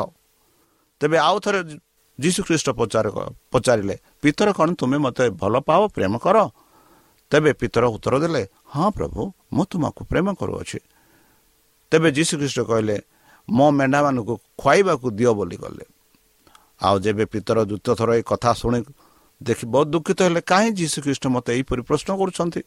ତେବେ 1.01 1.17
ଆଉ 1.19 1.37
ଥରେ 1.45 1.61
ଯୀଶୁଖ୍ରୀଷ୍ଟ 2.19 2.69
ପଚାର 2.71 3.07
ପଚାରିଲେ 3.53 3.97
ପିତର 4.23 4.49
କ'ଣ 4.59 4.69
ତୁମେ 4.81 4.99
ମୋତେ 4.99 5.25
ଭଲ 5.43 5.55
ପାଅ 5.69 5.81
ପ୍ରେମ 5.97 6.15
କର? 6.19 6.37
ତେବେ 7.31 7.51
ପିତର 7.61 7.85
ଉତ୍ତର 7.95 8.15
ଦେଲେ 8.23 8.43
ହଁ 8.75 8.89
ପ୍ରଭୁ 8.97 9.23
ମୁଁ 9.53 9.65
ତୁମକୁ 9.71 10.03
ପ୍ରେମ 10.11 10.27
କରୁଅଛି 10.35 10.79
ତେବେ 11.93 12.09
ଯୀଶୁଖ୍ରୀଷ୍ଟ 12.13 12.59
କହିଲେ 12.69 12.97
ମୋ 13.49 13.67
ମେଣ୍ଢାମାନଙ୍କୁ 13.79 14.35
ଖୁଆଇବାକୁ 14.61 15.07
ଦିଅ 15.19 15.33
ବୋଲି 15.39 15.57
କଲେ 15.63 15.85
ଆଉ 16.81 16.97
ଯେବେ 17.05 17.25
ପିତର 17.33 17.59
ଦ୍ୱିତୀୟ 17.65 17.93
ଥର 17.99 18.11
ଏ 18.19 18.23
କଥା 18.27 18.51
ଶୁଣି 18.61 18.81
ଦେଖି 19.41 19.65
ବହୁତ 19.73 19.87
ଦୁଃଖିତ 19.95 20.19
ହେଲେ 20.27 20.41
କାହିଁ 20.51 20.71
ଯୀଶୁଖ୍ରୀଷ୍ଟ 20.75 21.25
ମୋତେ 21.35 21.51
ଏହିପରି 21.57 21.83
ପ୍ରଶ୍ନ 21.89 22.11
କରୁଛନ୍ତି 22.21 22.61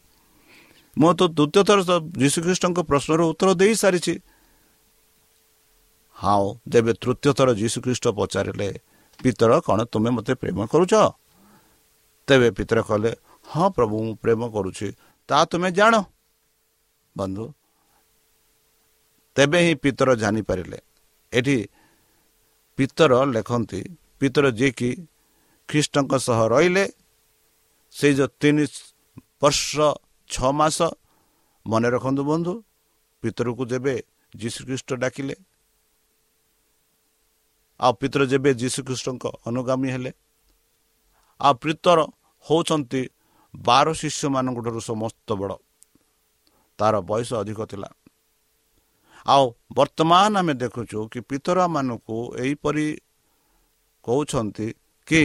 ମୁଁ 0.96 1.10
ତ 1.12 1.22
ଦ୍ୱିତୀୟ 1.30 1.62
ଥର 1.68 1.78
ଯୀଶୁଖ୍ରୀଷ୍ଟଙ୍କ 2.18 2.78
ପ୍ରଶ୍ନର 2.90 3.20
ଉତ୍ତର 3.32 3.48
ଦେଇସାରିଛି 3.60 4.14
ହଁ 6.16 6.44
ଯେବେ 6.68 6.92
ତୃତୀୟ 7.02 7.30
ଥର 7.38 7.48
ଯୀଶୁଖ୍ରୀଷ୍ଟ 7.60 8.06
ପଚାରିଲେ 8.18 8.68
ପିତର 9.20 9.50
କ'ଣ 9.60 9.78
ତୁମେ 9.92 10.10
ମୋତେ 10.16 10.32
ପ୍ରେମ 10.40 10.58
କରୁଛ 10.72 10.92
ତେବେ 12.28 12.48
ପିତର 12.56 12.78
କହିଲେ 12.88 13.10
ହଁ 13.46 13.66
ପ୍ରଭୁ 13.76 13.96
ମୁଁ 14.04 14.14
ପ୍ରେମ 14.22 14.40
କରୁଛି 14.54 14.86
ତାହା 15.28 15.44
ତୁମେ 15.52 15.68
ଜାଣ 15.72 15.94
ବନ୍ଧୁ? 17.16 17.44
ତେବେ 19.36 19.58
ହିଁ 19.66 19.74
ପିତର 19.82 20.08
ଜାଣିପାରିଲେ 20.22 20.78
ଏଠି 21.32 21.58
ପିତର 22.78 23.12
ଲେଖନ୍ତି 23.34 23.80
ପିତର 24.20 24.46
ଯିଏକି 24.50 24.90
ଖ୍ରୀଷ୍ଟଙ୍କ 25.68 26.12
ସହ 26.26 26.40
ରହିଲେ 26.52 26.84
ସେଇ 27.94 28.12
ଯେଉଁ 28.14 28.30
ତିନି 28.40 28.64
ବର୍ଷ 29.42 29.72
ଛଅ 30.30 30.50
ମାସ 30.52 30.78
ମନେ 31.66 31.88
ରଖନ୍ତୁ 31.94 32.22
ବନ୍ଧୁ 32.30 32.52
ପିତରକୁ 33.22 33.62
ଯେବେ 33.72 33.94
ଯୀଶୁଖ୍ରୀଷ୍ଟ 34.32 34.90
ଡାକିଲେ 35.02 35.34
ଆଉ 37.80 37.92
ପିତର 38.00 38.22
ଯେବେ 38.32 38.50
ଯୀଶୁଖ୍ରୀଷ୍ଟଙ୍କ 38.54 39.24
ଅନୁଗାମୀ 39.48 39.88
ହେଲେ 39.94 40.10
ଆଉ 41.40 41.54
ପ୍ରିତର 41.62 41.98
ହେଉଛନ୍ତି 42.46 43.02
ବାର 43.54 43.86
ଶିଷ୍ୟମାନଙ୍କଠାରୁ 44.00 44.80
ସମସ୍ତ 44.90 45.28
ବଡ଼। 45.40 45.54
ତାର 46.80 46.94
ବୟସ 47.10 47.30
ଅଧିକ 47.42 47.60
ଥିଲା। 47.70 47.88
ଆଉ 49.26 49.44
ବର୍ତ୍ତମାନ 49.76 50.32
ଆମେ 50.40 50.54
ଦେଖୁଛୁ 50.62 50.98
କି 51.12 51.20
ପିତରାମାନଙ୍କୁ 51.30 52.18
ଏହିପରି 52.42 52.86
କହୁଛନ୍ତି 54.04 54.68
କି 55.08 55.22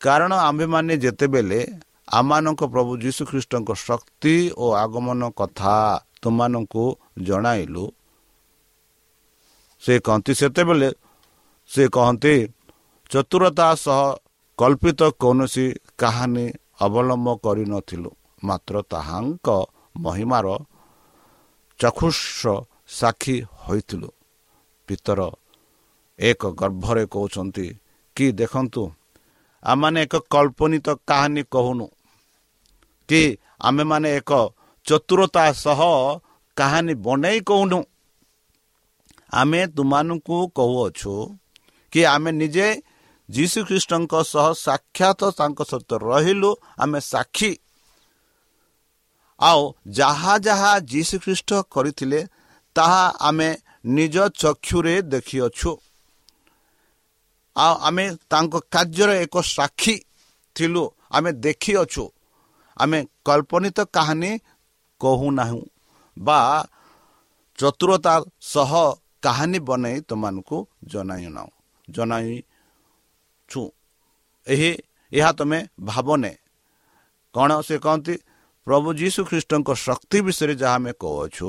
କାରଣ 0.00 0.32
ଆମ୍ଭେମାନେ 0.48 0.94
ଯେତେବେଳେ 1.04 1.60
ଆମମାନଙ୍କ 2.18 2.62
ପ୍ରଭୁ 2.74 2.92
ଯୀଶୁଖ୍ରୀଷ୍ଟଙ୍କ 3.04 3.70
ଶକ୍ତି 3.86 4.34
ଓ 4.62 4.66
ଆଗମନ 4.84 5.22
କଥା 5.40 5.74
ତୁମମାନଙ୍କୁ 6.22 6.84
ଜଣାଇଲୁ 7.28 7.84
ସେ 9.82 9.94
କହନ୍ତି 10.06 10.32
ସେତେବେଳେ 10.40 10.88
ସେ 11.70 11.82
କହନ୍ତି 11.96 12.34
ଚତୁରତା 13.10 13.68
ସହ 13.84 14.00
କଳ୍ପିତ 14.58 15.00
କୌଣସି 15.22 15.66
କାହାଣୀ 15.98 16.46
ଅବଲମ୍ବ 16.84 17.28
କରିନଥିଲୁ 17.44 18.10
ମାତ୍ର 18.42 18.74
ତାହାଙ୍କ 18.92 19.48
ମହିମାର 19.96 20.46
ଚକ୍ଷୁଷ 21.80 22.40
ସାକ୍ଷୀ 22.88 23.36
ହୋଇଥିଲୁ। 23.64 24.10
ପିତର 24.88 25.20
ଏକ 26.18 26.42
ଗର୍ଭରେ 26.60 27.04
କହୁଛନ୍ତି 27.06 27.66
କି 28.16 28.26
ଦେଖନ୍ତୁ 28.32 28.82
ଆମମାନେ 29.62 30.00
ଏକ 30.02 30.14
କଳ୍ପନିତ 30.30 30.88
କାହାଣୀ 31.06 31.42
କହୁନୁ। 31.50 31.86
କି 33.08 33.22
ଆମେମାନେ 33.60 34.08
ଏକ 34.16 34.30
ଚତୁରତା 34.86 35.44
ସହ 35.52 35.80
କାହାଣୀ 36.56 36.94
ବନେଇ 36.94 37.40
କହୁନୁ। 37.40 37.80
ଆମେ 39.32 39.60
ତୁମମାନଙ୍କୁ 39.66 40.36
କହୁଅଛୁ 40.56 41.14
କି 41.92 42.00
ଆମେ 42.04 42.30
ନିଜେ 42.32 42.68
ଯୀଶୁ 43.28 43.58
ଖ୍ରୀଷ୍ଟଙ୍କ 43.64 44.12
ସହ 44.22 44.46
ସାକ୍ଷାତ 44.66 45.20
ତାଙ୍କ 45.30 45.58
ସହିତ 45.70 45.90
ରହିଲୁ 46.02 46.50
ଆମେ 46.78 47.00
ସାକ୍ଷୀ 47.12 47.50
ଆଉ 49.40 49.60
ଯାହା 49.90 50.32
ଯାହା 50.38 50.72
ଯୀଶୁ 50.90 51.16
ଖ୍ରୀଷ୍ଟ 51.18 51.50
କରିଥିଲେ 51.70 52.20
ତାହା 52.76 53.04
ଆମେ 53.20 53.48
ନିଜ 53.96 54.16
ଚକ୍ଷୁରେ 54.34 54.94
ଦେଖିଅଛୁ। 55.12 55.70
ଆଉ 57.56 57.74
ଆମେ 57.80 58.04
ତାଙ୍କ 58.30 58.54
କାର୍ଯ୍ୟର 58.70 59.10
ଏକ 59.24 59.34
ସାକ୍ଷୀ 59.56 59.94
ଥିଲୁ 60.56 60.82
ଆମେ 61.10 61.30
ଦେଖିଅଛୁ। 61.44 62.04
ଆମେ 62.76 62.98
କଳ୍ପନିତ 63.24 63.78
କାହାଣୀ 63.96 64.32
କହୁନାହୁଁ 65.00 65.62
ବା 66.16 66.38
ଚତୁରତା 67.58 68.14
ସହ 68.52 68.72
କାହାଣୀ 69.22 69.58
ବନେଇ 69.60 69.96
ତୁମମାନଙ୍କୁ 70.00 70.58
ଜଣାଇନାହୁଁ 70.84 71.50
ଜଣାଇଛୁ। 71.88 73.62
ଏହି 74.46 74.70
ଏହା 75.12 75.30
ତୁମେ 75.32 75.58
ଭାବନେ। 75.80 76.32
କ'ଣ 77.34 77.50
ସେ 77.60 77.76
କହନ୍ତି? 77.78 78.14
ପ୍ରଭୁ 78.66 78.88
ଯୀଶୁ 78.94 79.20
ଖ୍ରୀଷ୍ଟଙ୍କ 79.24 79.68
ଶକ୍ତି 79.86 80.18
ବିଷୟରେ 80.20 80.54
ଯାହା 80.54 80.74
ଆମେ 80.74 80.92
କହୁଅଛୁ 81.00 81.48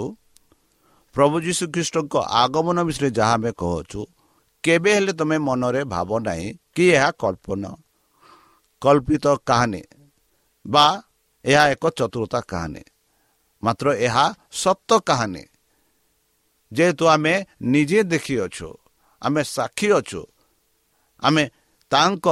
ପ୍ରଭୁ 1.16 1.36
ଯୀଶୁ 1.42 1.64
ଖ୍ରୀଷ୍ଟଙ୍କ 1.74 2.14
ଆଗମନ 2.42 2.78
ବିଷୟରେ 2.84 3.10
ଯାହା 3.12 3.34
ଆମେ 3.34 3.52
କହୁଅଛୁ 3.52 4.02
କେବେ 4.64 4.92
ହେଲେ 4.96 5.14
ତୁମେ 5.14 5.38
ମନରେ 5.38 5.82
ଭାବ 5.84 6.10
ନାହିଁ 6.20 6.48
କି 6.76 6.86
ଏହା 6.96 7.10
କଳ୍ପନା 7.22 7.72
କଳ୍ପିତ 8.82 9.26
କାହାଣୀ 9.46 9.82
ବା 10.66 10.86
ଏହା 11.46 11.64
ଏକ 11.74 11.84
ଚତୁରତା 11.98 12.40
କାହାଣୀ। 12.48 12.84
ମାତ୍ର 13.64 13.88
ଏହା 13.98 14.26
ସତ 14.54 14.90
କାହାଣୀ। 15.00 15.44
ଯେହେତୁ 16.72 17.06
ଆମେ 17.08 17.34
ନିଜେ 17.62 18.00
ଦେଖିଅଛୁ 18.04 18.70
ଆମେ 19.22 19.42
ସାକ୍ଷୀ 19.56 19.88
ଅଛୁ 19.92 20.22
ଆମେ 21.24 21.44
ତାଙ୍କ 21.92 22.28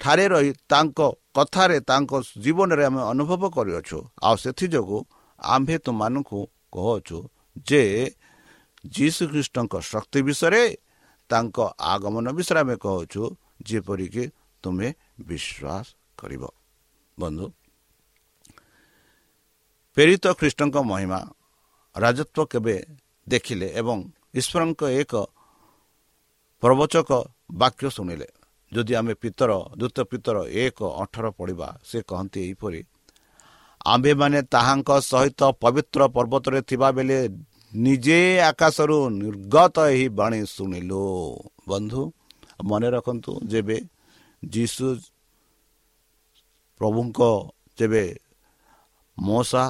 ଠାରେ 0.00 0.26
ରହି 0.28 0.50
ତାଙ୍କ 0.68 0.98
କଥାରେ 1.34 1.78
ତାଙ୍କ 1.90 2.12
ଜୀବନରେ 2.44 2.82
ଆମେ 2.88 3.02
ଅନୁଭବ 3.12 3.42
କରିଅଛୁ। 3.56 3.98
ଆଉ 4.26 4.36
ସେଥିଯୋଗୁଁ 4.44 4.98
ଆମ୍ଭେ 5.38 5.76
ତୁମମାନଙ୍କୁ 5.86 6.40
କହୁଛୁ 6.74 7.18
ଯେ 7.68 7.82
ଯୀଶୁ 8.96 9.22
ଖ୍ରୀଷ୍ଟଙ୍କ 9.32 9.74
ଶକ୍ତି 9.92 10.20
ବିଷୟରେ 10.28 10.62
ତାଙ୍କ 11.30 11.56
ଆଗମନ 11.92 12.26
ବିଷୟରେ 12.38 12.60
ଆମେ 12.64 12.76
କହୁଛୁ 12.84 13.22
ଯେପରିକି 13.68 14.24
ତୁମେ 14.64 14.88
ବିଶ୍ୱାସ 15.28 15.86
କରିବ। 16.18 16.42
ବନ୍ଧୁ 17.18 17.46
ପ୍ରେରିତ 19.96 20.24
ଖ୍ରୀଷ୍ଟଙ୍କ 20.38 20.76
ମହିମା 20.90 21.20
ରାଜତ୍ୱ 21.96 22.50
କେବେ 22.52 22.76
ଦେଖିଲେ 23.26 23.68
ଏବଂ 23.80 23.98
ଈଶ୍ୱରଙ୍କ 24.40 24.82
ଏକ 25.00 25.12
ପ୍ରବଚକ 26.62 27.10
ବାକ୍ୟ 27.52 27.86
ଶୁଣିଲେ? 27.96 28.28
ଯଦି 28.72 28.92
ଆମେ 29.00 29.14
ପିତର 29.22 29.50
ଦ୍ୱିତୀୟ 29.80 30.04
ପିତର 30.10 30.36
ଏକ 30.62 30.78
ଅଠର 31.02 31.26
ପଢ଼ିବା 31.38 31.68
ସେ 31.84 31.98
କହନ୍ତି 32.08 32.38
ଏହିପରି 32.46 32.80
ଆମ୍ଭେମାନେ 33.86 34.38
ତାହାଙ୍କ 34.52 34.90
ସହିତ 35.02 35.40
ପବିତ୍ର 35.62 36.00
ପର୍ବତରେ 36.16 36.60
ଥିବା 36.68 36.88
ବେଳେ 36.96 37.18
ନିଜେ 37.84 38.20
ଆକାଶରୁ 38.50 38.96
ନିର୍ଗତ 39.22 39.76
ଏହି 39.92 40.06
ବାଣୀ 40.18 40.40
ଶୁଣିଲୁ। 40.54 41.04
ବନ୍ଧୁ 41.68 42.02
ମନେ 42.64 42.88
ରଖନ୍ତୁ 42.90 43.32
ଯେବେ 43.50 43.76
ଯୀଶୁ 44.42 44.86
ପ୍ରଭୁଙ୍କ 46.80 47.20
ଯେବେ 47.78 48.04
ମଶା 49.18 49.64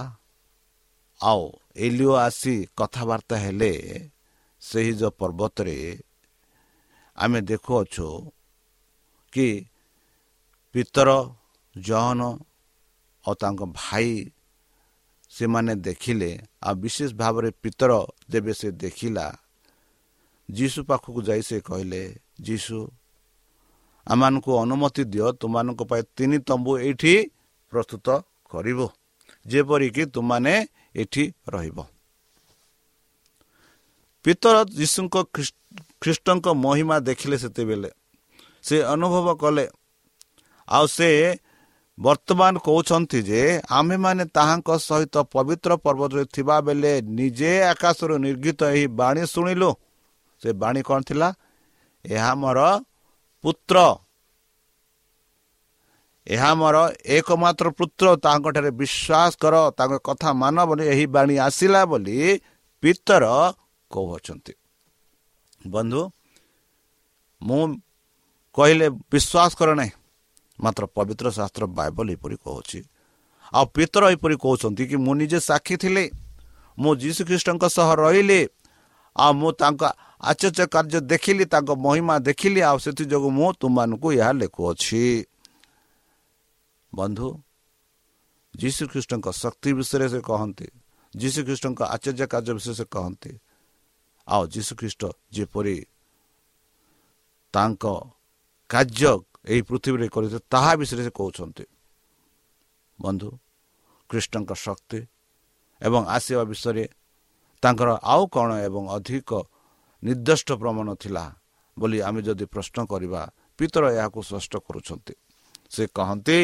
ଆଉ 1.20 1.42
ଏଲିଓ 1.76 2.12
ଆସି 2.26 2.54
କଥାବାର୍ତ୍ତା 2.78 3.36
ହେଲେ 3.44 3.72
ସେହି 4.62 4.92
ଯେଉଁ 5.00 5.12
ପର୍ବତରେ 5.20 5.78
ଆମେ 7.18 7.38
ଦେଖୁଅଛୁ 7.50 8.08
କି 9.32 9.48
ପିତର 10.74 11.08
ଜହନ 11.76 12.20
ଓ 13.24 13.30
ତାଙ୍କ 13.34 13.60
ଭାଇ 13.78 14.10
ସେମାନେ 15.30 15.72
ଦେଖିଲେ 15.86 16.30
ଆଉ 16.62 16.74
ବିଶେଷ 16.74 17.10
ଭାବରେ 17.14 17.50
ପିତର 17.62 17.92
ଯେବେ 18.30 18.52
ସେ 18.60 18.68
ଦେଖିଲା 18.82 19.26
ଯୀଶୁ 20.48 20.80
ପାଖକୁ 20.88 21.20
ଯାଇ 21.22 21.42
ସେ 21.42 21.56
କହିଲେ 21.60 22.02
ଯୀଶୁ 22.40 22.78
ଆମମାନଙ୍କୁ 24.06 24.50
ଅନୁମତି 24.62 25.02
ଦିଅ 25.04 25.26
ତୁମମାନଙ୍କ 25.40 25.80
ପାଇଁ 25.90 26.02
ତିନି 26.16 26.38
ତମ୍ବୁ 26.38 26.72
ଏଇଠି 26.78 27.14
ପ୍ରସ୍ତୁତ 27.72 28.06
କରିବ 28.50 28.80
ଯେପରିକି 29.46 30.02
ତୁମାନେ 30.14 30.54
ଏଠି 30.94 31.24
ରହିବ। 31.48 31.78
ପିତର 34.24 34.56
ଯୀଶୁଙ୍କ 34.78 35.16
ଖ୍ରୀଷ୍ଟଙ୍କ 36.02 36.46
ମହିମା 36.64 36.96
ଦେଖିଲେ 37.00 37.36
ସେତେବେଳେ 37.38 37.90
ସେ 38.68 38.76
ଅନୁଭବ 38.92 39.26
କଲେ। 39.42 39.66
ଆଉ 40.68 40.84
ସେ 40.96 41.08
ବର୍ତ୍ତମାନ 41.98 42.54
କହୁଛନ୍ତି 42.66 43.18
ଯେ 43.28 43.42
ଆମ୍ଭେମାନେ 43.78 44.24
ତାହାଙ୍କ 44.36 44.68
ସହିତ 44.88 45.16
ପବିତ୍ର 45.34 45.70
ପର୍ବତରେ 45.84 46.24
ଥିବା 46.34 46.56
ବେଳେ 46.66 46.92
ନିଜେ 47.18 47.52
ଆକାଶରୁ 47.72 48.14
ନିର୍ଗିତ 48.26 48.60
ଏହି 48.74 48.86
ବାଣୀ 49.00 49.22
ଶୁଣିଲୁ। 49.34 49.70
ସେ 50.42 50.48
ବାଣୀ 50.62 50.80
କ'ଣ 50.88 51.00
ଥିଲା? 51.08 51.28
ଏହା 52.04 52.32
ମୋର 52.40 52.60
ପୁତ୍ର। 53.44 53.76
ଏହା 56.26 56.50
ମୋର 56.60 56.76
ଏକମାତ୍ର 57.16 57.66
ପୁତ୍ର। 57.78 58.06
ତାଙ୍କଠାରେ 58.24 58.70
ବିଶ୍ୱାସ 58.80 59.30
କର 59.42 59.54
ତାଙ୍କ 59.78 59.94
କଥା 60.08 60.28
ମାନ 60.42 60.56
ବୋଲି 60.68 60.84
ଏହି 60.92 61.06
ବାଣୀ 61.14 61.34
ଆସିଲା 61.46 61.80
ବୋଲି 61.90 62.16
ପିତର 62.82 63.24
କହୁଅଛନ୍ତି। 63.90 64.52
ବନ୍ଧୁ 65.66 66.02
ମୁଁ 67.40 67.62
କହିଲେ 68.58 68.86
ବିଶ୍ୱାସ 69.12 69.50
କର 69.58 69.70
ନାହିଁ। 69.78 69.92
ମାତ୍ର 70.58 70.82
ପବିତ୍ର 70.96 71.26
ଶାସ୍ତ୍ର 71.38 71.64
ବାଇବଲ 71.78 72.06
ଏପରି 72.16 72.36
କହୁଛି। 72.44 72.78
ଆଉ 73.52 73.64
ପିତର 73.74 74.02
ଏପରି 74.14 74.36
କହୁଛନ୍ତି 74.44 74.82
କି 74.90 74.96
ମୁଁ 75.04 75.14
ନିଜେ 75.20 75.38
ସାକ୍ଷୀ 75.48 75.74
ଥିଲି 75.82 76.04
ମୁଁ 76.78 76.92
ଯୀଶୁ 77.02 77.20
ଖ୍ରୀଷ୍ଟଙ୍କ 77.28 77.64
ସହ 77.76 77.88
ରହିଲି 78.02 78.40
ଆଉ 79.16 79.32
ମୁଁ 79.40 79.50
ତାଙ୍କ 79.60 79.82
ଆଚର୍ଯ୍ୟ 80.30 80.64
କାର୍ଯ୍ୟ 80.74 81.00
ଦେଖିଲି 81.12 81.44
ତାଙ୍କ 81.52 81.70
ମହିମା 81.84 82.14
ଦେଖିଲି 82.28 82.60
ଆଉ 82.68 82.76
ସେଥିଯୋଗୁଁ 82.84 83.30
ମୁଁ 83.38 83.48
ତୁମମାନଙ୍କୁ 83.60 84.08
ଏହା 84.18 84.32
ଲେଖୁଅଛି। 84.40 85.02
ବନ୍ଧୁ 86.92 87.28
ଯୀଶୁ 88.54 88.82
ଖ୍ରୀଷ୍ଟଙ୍କ 88.92 89.26
ଶକ୍ତି 89.42 89.70
ବିଷୟରେ 89.78 90.06
ସେ 90.12 90.20
କହନ୍ତି 90.28 90.66
ଯୀଶୁ 91.14 91.40
ଖ୍ରୀଷ୍ଟଙ୍କ 91.46 91.80
ଆଚର୍ଯ୍ୟ 91.94 92.26
କାର୍ଯ୍ୟ 92.32 92.52
ବିଷୟରେ 92.56 92.74
ସେ 92.80 92.86
କହନ୍ତି 92.94 93.32
ଆଉ 94.28 94.42
ଯୀଶୁ 94.54 94.72
ଖ୍ରୀଷ୍ଟ 94.80 95.02
ଯେପରି 95.34 95.76
ତାଙ୍କ 97.54 97.84
କାର୍ଯ୍ୟ 98.70 99.12
ଏହି 99.52 99.62
ପୃଥିବୀରେ 99.68 100.06
କରିଥିଲେ 100.14 100.42
ତାହା 100.52 100.72
ବିଷୟରେ 100.80 101.02
ସେ 101.06 101.12
କହୁଛନ୍ତି। 101.18 101.64
ବନ୍ଧୁ 102.98 103.28
କୃଷ୍ଣଙ୍କ 104.10 104.50
ଶକ୍ତି 104.66 105.00
ଏବଂ 105.82 106.00
ଆସିବା 106.16 106.42
ବିଷୟରେ 106.50 106.84
ତାଙ୍କର 107.62 107.88
ଆଉ 108.12 108.22
କ'ଣ 108.34 108.50
ଏବଂ 108.68 108.82
ଅଧିକ 108.96 109.30
ନିର୍ଦ୍ଦିଷ୍ଟ 110.02 110.48
ପ୍ରମାଣ 110.62 110.88
ଥିଲା 111.02 111.24
ବୋଲି 111.76 111.98
ଆମେ 112.08 112.20
ଯଦି 112.26 112.44
ପ୍ରଶ୍ନ 112.54 112.76
କରିବା 112.92 113.22
ପିତର 113.58 113.84
ଏହାକୁ 113.98 114.20
ସ୍ପଷ୍ଟ 114.28 114.52
କରୁଛନ୍ତି। 114.66 115.14
ସେ 115.70 115.82
କହନ୍ତି 115.96 116.38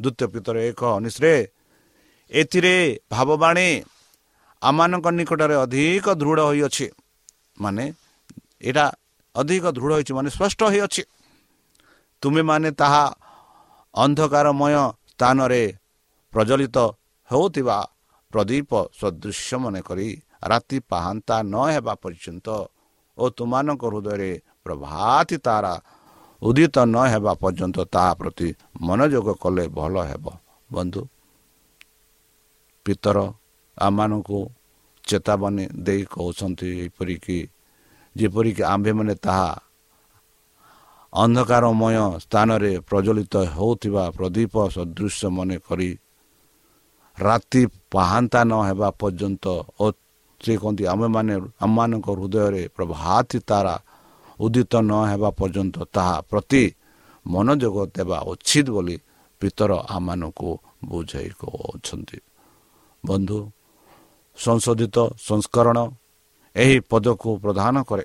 ଦ୍ୱିତୀୟ 0.00 0.26
ପିତର 0.34 0.56
ଏକ 0.70 0.80
ଅନିଶ୍ରେ 0.98 1.34
ଏଥିରେ 2.32 2.76
ଭାବବାଣୀ 3.10 3.68
ଆମମାନଙ୍କ 4.62 5.06
ନିକଟରେ 5.18 5.56
ଅଧିକ 5.64 6.06
ଦୃଢ଼ 6.20 6.40
ହୋଇଅଛି। 6.48 6.86
ମାନେ 7.60 7.84
ଏଇଟା 8.60 8.86
ଅଧିକ 9.34 9.64
ଦୃଢ଼ 9.76 9.92
ହୋଇଛି 9.96 10.12
ମାନେ 10.18 10.28
ସ୍ପଷ୍ଟ 10.36 10.60
ହୋଇଅଛି। 10.72 11.02
ତୁମେମାନେ 12.24 12.70
ତାହା 12.80 13.04
ଅନ୍ଧକାରମୟ 13.94 14.74
ସ୍ଥାନରେ 15.10 15.62
ପ୍ରଜ୍ୱଳିତ 16.32 16.76
ହେଉଥିବା 17.30 17.78
ପ୍ରଦୀପ 18.32 18.70
ସଦୃଶ୍ୟ 19.00 19.56
ମନେ 19.64 19.80
କରି 19.88 20.08
ରାତି 20.50 20.78
ପାହାନ୍ତା 20.90 21.36
ନ 21.44 21.54
ହେବା 21.74 21.94
ପର୍ଯ୍ୟନ୍ତ 22.02 22.46
ଓ 23.18 23.24
ତୁମମାନଙ୍କ 23.36 23.82
ହୃଦୟରେ 23.92 24.30
ପ୍ରଭାତି 24.64 25.36
ତାରା 25.46 25.74
ଉଦିତ 26.42 26.76
ନ 26.86 26.96
ହେବା 27.12 27.32
ପର୍ଯ୍ୟନ୍ତ 27.42 27.78
ତାହା 27.94 28.12
ପ୍ରତି 28.20 28.48
ମନୋଯୋଗ 28.80 29.28
କଲେ 29.42 29.64
ଭଲ 29.76 29.94
ହେବ। 30.10 30.24
ବନ୍ଧୁ 30.70 31.02
ପିତର 32.86 33.18
ଆମମାନଙ୍କୁ 33.76 34.38
ଚେତାବନୀ 35.04 35.64
ଦେଇ 35.86 36.02
କହୁଛନ୍ତି 36.12 36.68
ଏପରିକି 36.86 37.38
ଯେପରିକି 38.16 38.62
ଆମ୍ଭେମାନେ 38.72 39.14
ତାହା 39.24 39.50
ଅନ୍ଧକାରମୟ 41.14 41.96
ସ୍ଥାନରେ 42.24 42.72
ପ୍ରଜ୍ୱଳିତ 42.88 43.34
ହେଉଥିବା 43.54 44.04
ପ୍ରଦୀପ 44.18 44.54
ସଦୃଶ 44.76 45.18
ମନେ 45.36 45.56
କରି 45.66 45.90
ରାତି 47.18 47.62
ପାହାନ୍ତା 47.94 48.40
ନ 48.44 48.52
ହେବା 48.68 48.88
ପର୍ଯ୍ୟନ୍ତ 49.00 49.44
ଓ 49.80 49.86
ସେ 50.40 50.54
କହନ୍ତି 50.60 50.84
ଆମେମାନେ 50.92 51.34
ଆମମାନଙ୍କ 51.64 52.06
ହୃଦୟରେ 52.18 52.62
ପ୍ରଭାତି 52.76 53.38
ତାରା 53.48 53.76
ଉଦିତ 54.40 54.72
ନ 54.82 54.92
ହେବା 55.10 55.30
ପର୍ଯ୍ୟନ୍ତ 55.40 55.76
ତାହା 55.94 56.16
ପ୍ରତି 56.30 56.62
ମନୋଯୋଗ 57.26 57.76
ଦେବା 57.96 58.18
ଉଚିତ 58.32 58.66
ବୋଲି 58.74 58.96
ପିତର 59.40 59.72
ଆମମାନଙ୍କୁ 59.96 60.50
ବୁଝାଇ 60.90 61.28
କହୁଛନ୍ତି। 61.40 62.18
ବନ୍ଧୁ 63.04 63.38
ସଂଶୋଧିତ 64.38 64.96
ସଂସ୍କରଣ 65.28 65.78
ଏହି 66.56 66.76
ପଦକୁ 66.90 67.30
ପ୍ରଦାନ 67.44 67.74
କରେ। 67.88 68.04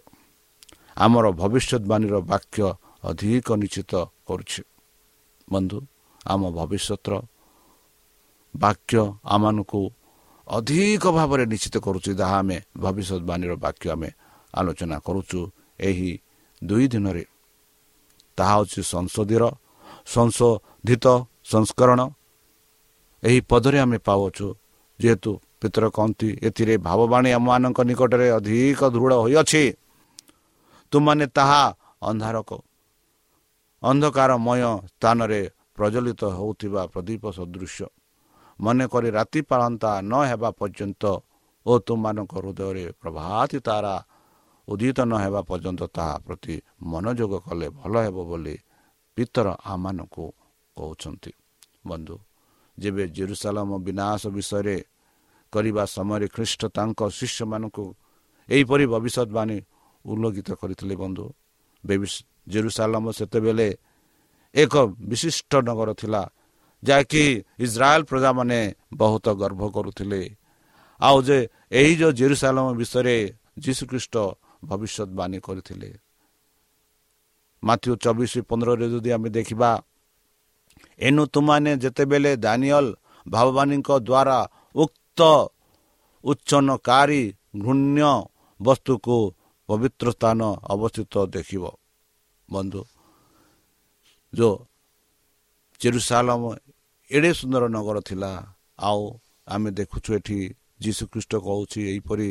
ଆମର 1.04 1.26
ଭବିଷ୍ୟତବାଣୀର 1.42 2.16
ବାକ୍ୟ 2.32 2.62
ଅଧିକ 3.04 3.48
ନିଶ୍ଚିତ 3.62 3.94
କରୁଛି। 4.28 4.62
ବନ୍ଧୁ 5.48 5.78
ଆମ 6.28 6.42
ଭବିଷ୍ୟତର 6.58 7.14
ବାକ୍ୟ 8.54 9.02
ଆମମାନଙ୍କୁ 9.26 9.82
ଅଧିକ 10.48 11.04
ଭାବରେ 11.18 11.44
ନିଶ୍ଚିତ 11.46 11.76
କରୁଛି 11.86 12.12
ଯାହା 12.20 12.38
ଆମେ 12.42 12.58
ଭବିଷ୍ୟତବାଣୀର 12.78 13.54
ବାକ୍ୟ 13.66 13.86
ଆମେ 13.94 14.10
ଆଲୋଚନା 14.54 14.98
କରୁଛୁ 15.06 15.40
ଏହି 15.80 16.12
ଦୁଇ 16.62 16.86
ଦିନରେ। 16.88 17.24
ତାହା 18.38 18.56
ହେଉଛି 18.56 18.82
ସଂସଦୀୟ 18.94 19.50
ସଂଶୋଧିତ 20.06 21.06
ସଂସ୍କରଣ। 21.52 22.00
ଏହି 23.24 23.40
ପଦରେ 23.50 23.78
ଆମେ 23.80 23.98
ପାଉଛୁ 24.08 24.48
ଯେହେତୁ 25.00 25.32
ପିତର 25.60 25.86
କହନ୍ତି 25.90 26.30
ଏଥିରେ 26.48 26.76
ଭାବବାଣୀ 26.88 27.30
ଆମମାନଙ୍କ 27.38 27.80
ନିକଟରେ 27.90 28.28
ଅଧିକ 28.38 28.82
ଦୃଢ଼ 28.94 29.14
ହୋଇଅଛି। 29.24 29.64
ତୁମାନେ 30.92 31.26
ତାହା 31.38 31.62
ଅନ୍ଧାରକ 32.02 32.50
ଅନ୍ଧକାରମୟ 33.84 34.62
ସ୍ଥାନରେ 34.90 35.42
ପ୍ରଜ୍ୱଳିତ 35.76 36.22
ହେଉଥିବା 36.38 36.82
ପ୍ରଦୀପ 36.94 37.24
ସଦୃଶ୍ୟ 37.32 37.86
ମନେକରି 38.60 39.10
ରାତି 39.18 39.42
ପାଳନ୍ତା 39.50 39.92
ନ 40.02 40.14
ହେବା 40.30 40.50
ପର୍ଯ୍ୟନ୍ତ 40.60 41.04
ଓ 41.66 41.72
ତୁମମାନଙ୍କ 41.80 42.34
ହୃଦୟରେ 42.40 42.86
ପ୍ରଭାତି 43.02 43.58
ତାରା 43.68 43.96
ଉଦିତ 44.68 44.98
ନ 45.02 45.14
ହେବା 45.24 45.42
ପର୍ଯ୍ୟନ୍ତ 45.50 45.82
ତାହା 45.96 46.16
ପ୍ରତି 46.26 46.56
ମନୋଯୋଗ 46.92 47.34
କଲେ 47.46 47.68
ଭଲ 47.80 47.94
ହେବ 48.06 48.18
ବୋଲି 48.30 48.56
ପିତର 49.18 49.48
ଆମମାନଙ୍କୁ 49.66 50.26
କହୁଛନ୍ତି। 50.78 51.32
ବନ୍ଧୁ 51.88 52.16
ଯେବେ 52.78 53.04
ଜେରୁସାଲାମ 53.16 53.70
ବିନାଶ 53.88 54.22
ବିଷୟରେ 54.36 54.78
କରିବା 55.54 55.84
ସମୟରେ 55.96 56.28
ଖ୍ରୀଷ୍ଟ 56.36 56.62
ତାଙ୍କ 56.76 57.00
ଶିଷ୍ୟମାନଙ୍କୁ 57.18 57.86
ଏହିପରି 58.50 58.86
ଭବିଷ୍ୟତବାଣୀ 58.94 59.58
ଉଲ୍ଲେଖିତ 60.06 60.50
କରିଥିଲେ 60.62 60.96
ବନ୍ଧୁ 61.04 61.26
ଜେରୁସାଲାମ 62.48 63.06
ସେତେବେଳେ 63.12 63.70
ଏକ 64.56 64.74
ବିଶିଷ୍ଟ 65.10 65.52
ନଗର 65.68 65.90
ଥିଲା 65.94 66.22
ଯାହାକି 66.84 67.24
ଇସ୍ରାଏଲ 67.60 68.02
ପ୍ରଜାମାନେ 68.04 68.60
ବହୁତ 68.94 69.26
ଗର୍ବ 69.42 69.62
କରୁଥିଲେ। 69.70 70.22
ଆଉ 71.00 71.18
ଯେ 71.22 71.38
ଏହି 71.72 71.94
ଯେଉଁ 71.96 72.12
ଜେରୁସାଲାମ 72.12 72.68
ବିଷୟରେ 72.80 73.16
ଯୀଶୁଖ୍ରୀଷ୍ଟ 73.60 74.16
ଭବିଷ୍ୟତବାଣୀ 74.66 75.38
କରିଥିଲେ। 75.40 75.90
ମାଥ୍ୟୁ 77.64 77.94
ଚବିଶ 78.04 78.34
ପନ୍ଦରରେ 78.50 78.88
ଯଦି 78.94 79.10
ଆମେ 79.12 79.30
ଦେଖିବା 79.30 79.72
ଏନୁ 81.00 81.24
ତୁମାନେ 81.34 81.72
ଯେତେବେଳେ 81.78 82.32
ଦାନିଅଲ 82.36 82.88
ଭାବବାଣୀଙ୍କ 83.26 83.90
ଦ୍ୱାରା 84.00 84.40
ଉକ୍ତ 84.76 85.20
ଉଚ୍ଚନକାରୀ 86.24 87.24
ଘୃଣ୍ୟ 87.64 88.02
ବସ୍ତୁକୁ 88.60 89.18
ପବିତ୍ର 89.70 90.08
ସ୍ଥାନ 90.16 90.40
ଅବସ୍ଥିତ 90.74 91.14
ଦେଖିବ। 91.36 91.64
ବନ୍ଧୁ 92.50 92.82
ଯେଉଁ 94.34 94.56
ଚେରୁସାଲମ 95.82 96.42
ଏଡ଼େ 97.12 97.32
ସୁନ୍ଦର 97.40 97.64
ନଗର 97.76 97.98
ଥିଲା 98.10 98.32
ଆଉ 98.80 99.04
ଆମେ 99.48 99.70
ଦେଖୁଛୁ 99.80 100.10
ଏଠି 100.18 100.40
ଯୀଶୁଖ୍ରୀଷ୍ଟ 100.84 101.34
କହୁଛି 101.46 101.80
ଏହିପରି 101.92 102.30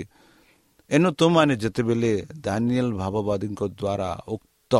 ଏନୁ 0.91 1.09
ତୁମାନେ 1.19 1.55
ଯେତେବେଳେ 1.63 2.13
ଦାନିଏଲ 2.45 2.89
ଭାବବାଦୀଙ୍କ 3.01 3.61
ଦ୍ୱାରା 3.81 4.11
ଉକ୍ତ 4.35 4.73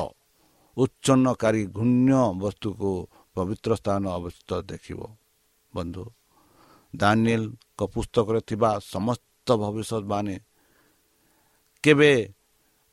ଉଚ୍ଚନକାରୀ 0.77 1.63
ଘୂଣ୍ୟ 1.79 2.13
ବସ୍ତୁକୁ 2.43 2.91
ପବିତ୍ର 3.37 3.71
ସ୍ଥାନ 3.81 4.03
ଅବସ୍ଥିତ 4.19 4.51
ଦେଖିବ। 4.71 5.01
ବନ୍ଧୁ 5.73 6.05
ଦାନିଏଲଙ୍କ 6.95 7.81
ପୁସ୍ତକରେ 7.95 8.41
ଥିବା 8.49 8.71
ସମସ୍ତ 8.95 9.47
ଭବିଷ୍ୟତବାଣୀ 9.63 10.37
କେବେ 11.85 12.13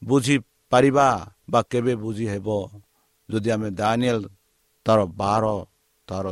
ବୁଝିପାରିବା 0.02 1.08
ବା 1.50 1.60
କେବେ 1.70 1.94
ବୁଝି 1.96 2.26
ହେବ 2.28 2.48
ଯଦି 3.30 3.50
ଆମେ 3.52 3.70
ଦାନିଏଲ 3.72 4.24
ତାର 4.86 5.00
ବାର 5.16 5.44
ତାର 6.08 6.26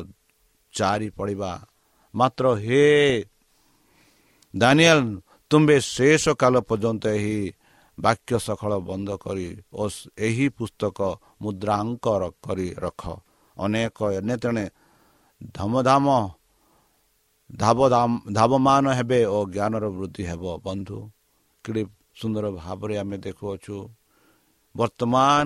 ଚାରି 0.74 1.10
ପଡ଼ିବା 1.10 1.52
ମାତ୍ର 2.14 2.46
ହେ 2.56 2.84
ଦାନିଏଲ 4.54 5.00
ତୁମ୍ଭେ 5.52 5.78
ଶେଷ 5.96 6.24
କାଳ 6.42 6.54
ପର୍ଯ୍ୟନ୍ତ 6.70 7.04
ଏହି 7.18 7.38
ବାକ୍ୟ 7.98 8.34
ସଖଳ 8.40 8.72
ବନ୍ଦ 8.80 9.10
କରି 9.18 9.48
ଓ 9.74 9.84
ଏହି 10.18 10.46
ପୁସ୍ତକ 10.50 10.98
ମୁଦ୍ରାଙ୍କ 11.42 12.06
କରି 12.42 12.68
ରଖ। 12.78 13.02
ଅନେକ 13.58 13.98
ଏନେ 14.18 14.36
ତେଣେ 14.38 14.66
ଧମଧାମ 15.54 16.08
ଧାବମାନ 18.34 18.86
ହେବେ 18.98 19.20
ଓ 19.26 19.38
ଜ୍ଞାନର 19.46 19.86
ବୃଦ୍ଧି 19.98 20.24
ହେବ। 20.24 20.44
ବନ୍ଧୁ 20.66 20.98
କିଡ଼େ 21.66 21.84
ସୁନ୍ଦର 22.18 22.46
ଭାବରେ 22.60 22.96
ଆମେ 23.04 23.18
ଦେଖୁଅଛୁ। 23.26 23.78
ବର୍ତ୍ତମାନ 24.76 25.46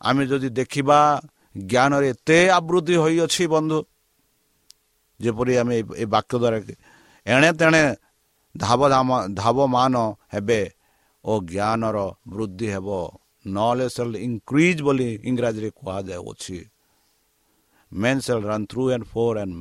ଆମେ 0.00 0.22
ଯଦି 0.30 0.48
ଦେଖିବା 0.60 1.00
ଜ୍ଞାନରେ 1.70 2.08
ଏତେ 2.14 2.38
ଆବୃତ୍ତି 2.58 2.94
ହୋଇଅଛି 3.04 3.44
ବନ୍ଧୁ 3.54 3.78
ଯେପରି 5.20 5.52
ଆମେ 5.62 5.76
ଏ 6.02 6.04
ବାକ୍ୟ 6.14 6.34
ଦ୍ୱାରା 6.42 6.58
ଏଣେ 7.26 7.50
ତେଣେ 7.60 7.82
ଧାବ 8.54 8.80
ଧାମ 8.94 9.08
ଧାବମାନ 9.40 9.94
ହେବେ 10.32 10.60
ଓ 11.24 11.32
ଜ୍ଞାନର 11.52 11.96
ବୃଦ୍ଧି 12.32 12.68
ହେବ। 12.74 12.88
ନଲେଜ 13.56 13.90
ସେଲ୍ 13.96 14.14
ଇନକ୍ରିଜ୍ 14.26 14.80
ବୋଲି 14.86 15.08
ଇଂରାଜୀରେ 15.30 15.70
କୁହାଯାଉଅଛି 15.78 16.58
main 17.92 18.20
cell 18.26 18.42
run 18.50 18.66
through 18.70 18.82
and 18.94 19.04
four 19.12 19.36
and 19.42 19.56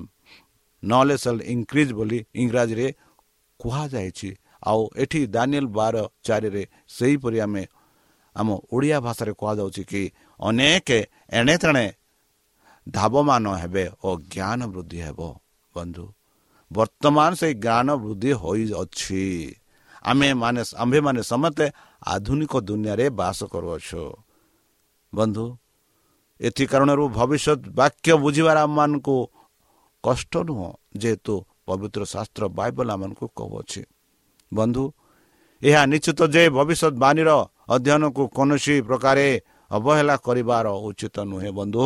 knowledge 0.83 1.19
cell 1.23 1.41
increase 1.53 1.91
ବୋଲି 1.97 2.19
ଇଂରାଜୀରେ 2.43 2.87
କୁହାଯାଇଛି। 3.59 4.29
ଆଉ 4.65 4.81
ଏଠି 4.95 5.21
ଦାନିଏଲ 5.27 5.67
ବାର 5.77 5.95
ଚାରିରେ 6.25 6.63
ସେହିପରି 6.89 7.37
ଆମେ 7.39 7.63
ଆମ 8.35 8.47
ଓଡ଼ିଆ 8.73 8.97
ଭାଷାରେ 9.05 9.33
କୁହାଯାଉଛି 9.39 9.83
କି 9.91 10.01
ଅନେକ 10.39 10.89
ଏଣେ 11.37 11.55
ତେଣେ 11.63 11.85
ଧାବମାନ 12.87 13.45
ହେବେ 13.61 13.83
ଓ 14.03 14.09
ଜ୍ଞାନ 14.33 14.59
ବୃଦ୍ଧି 14.73 14.99
ହେବ। 15.05 15.19
ବନ୍ଧୁ 15.75 16.05
ବର୍ତ୍ତମାନ 16.71 17.29
ସେଇ 17.41 17.53
ଜ୍ଞାନ 17.65 17.87
ବୃଦ୍ଧି 18.03 18.31
ହୋଇଅଛି। 18.41 19.23
ଆମେ 20.05 20.27
ମାନେ 20.41 20.61
ଆମ୍ଭେମାନେ 20.77 21.21
ସମସ୍ତେ 21.23 21.65
ଆଧୁନିକ 22.05 22.53
ଦୁନିଆରେ 22.67 23.05
ବାସ 23.19 23.39
କରୁଅଛୁ। 23.53 24.03
ବନ୍ଧୁ 25.13 25.45
ଏଥି 26.39 26.63
କାରଣରୁ 26.71 27.03
ଭବିଷ୍ୟତ 27.17 27.59
ବାକ୍ୟ 27.79 28.11
ବୁଝିବାର 28.23 28.57
ଆମମାନଙ୍କୁ 28.67 29.17
କଷ୍ଟ 30.03 30.33
ନୁହଁ 30.47 30.69
ଯେହେତୁ 31.01 31.33
ପବିତ୍ର 31.67 32.01
ଶାସ୍ତ୍ର 32.13 32.43
ବାଇବଲ 32.57 32.87
ଆମମାନଙ୍କୁ 32.95 33.25
କହୁଅଛି। 33.37 33.81
ବନ୍ଧୁ 34.51 34.83
ଏହା 35.61 35.81
ନିଶ୍ଚିତ 35.85 36.19
ଯେ 36.27 36.43
ଭବିଷ୍ୟତବାଣୀର 36.49 37.29
ଅଧ୍ୟୟନକୁ 37.69 38.23
କୌଣସି 38.35 38.75
ପ୍ରକାର 38.81 39.19
ଅବହେଳା 39.71 40.15
କରିବାର 40.17 40.65
ଉଚିତ 40.87 41.15
ନୁହେଁ 41.25 41.51
ବନ୍ଧୁ। 41.51 41.85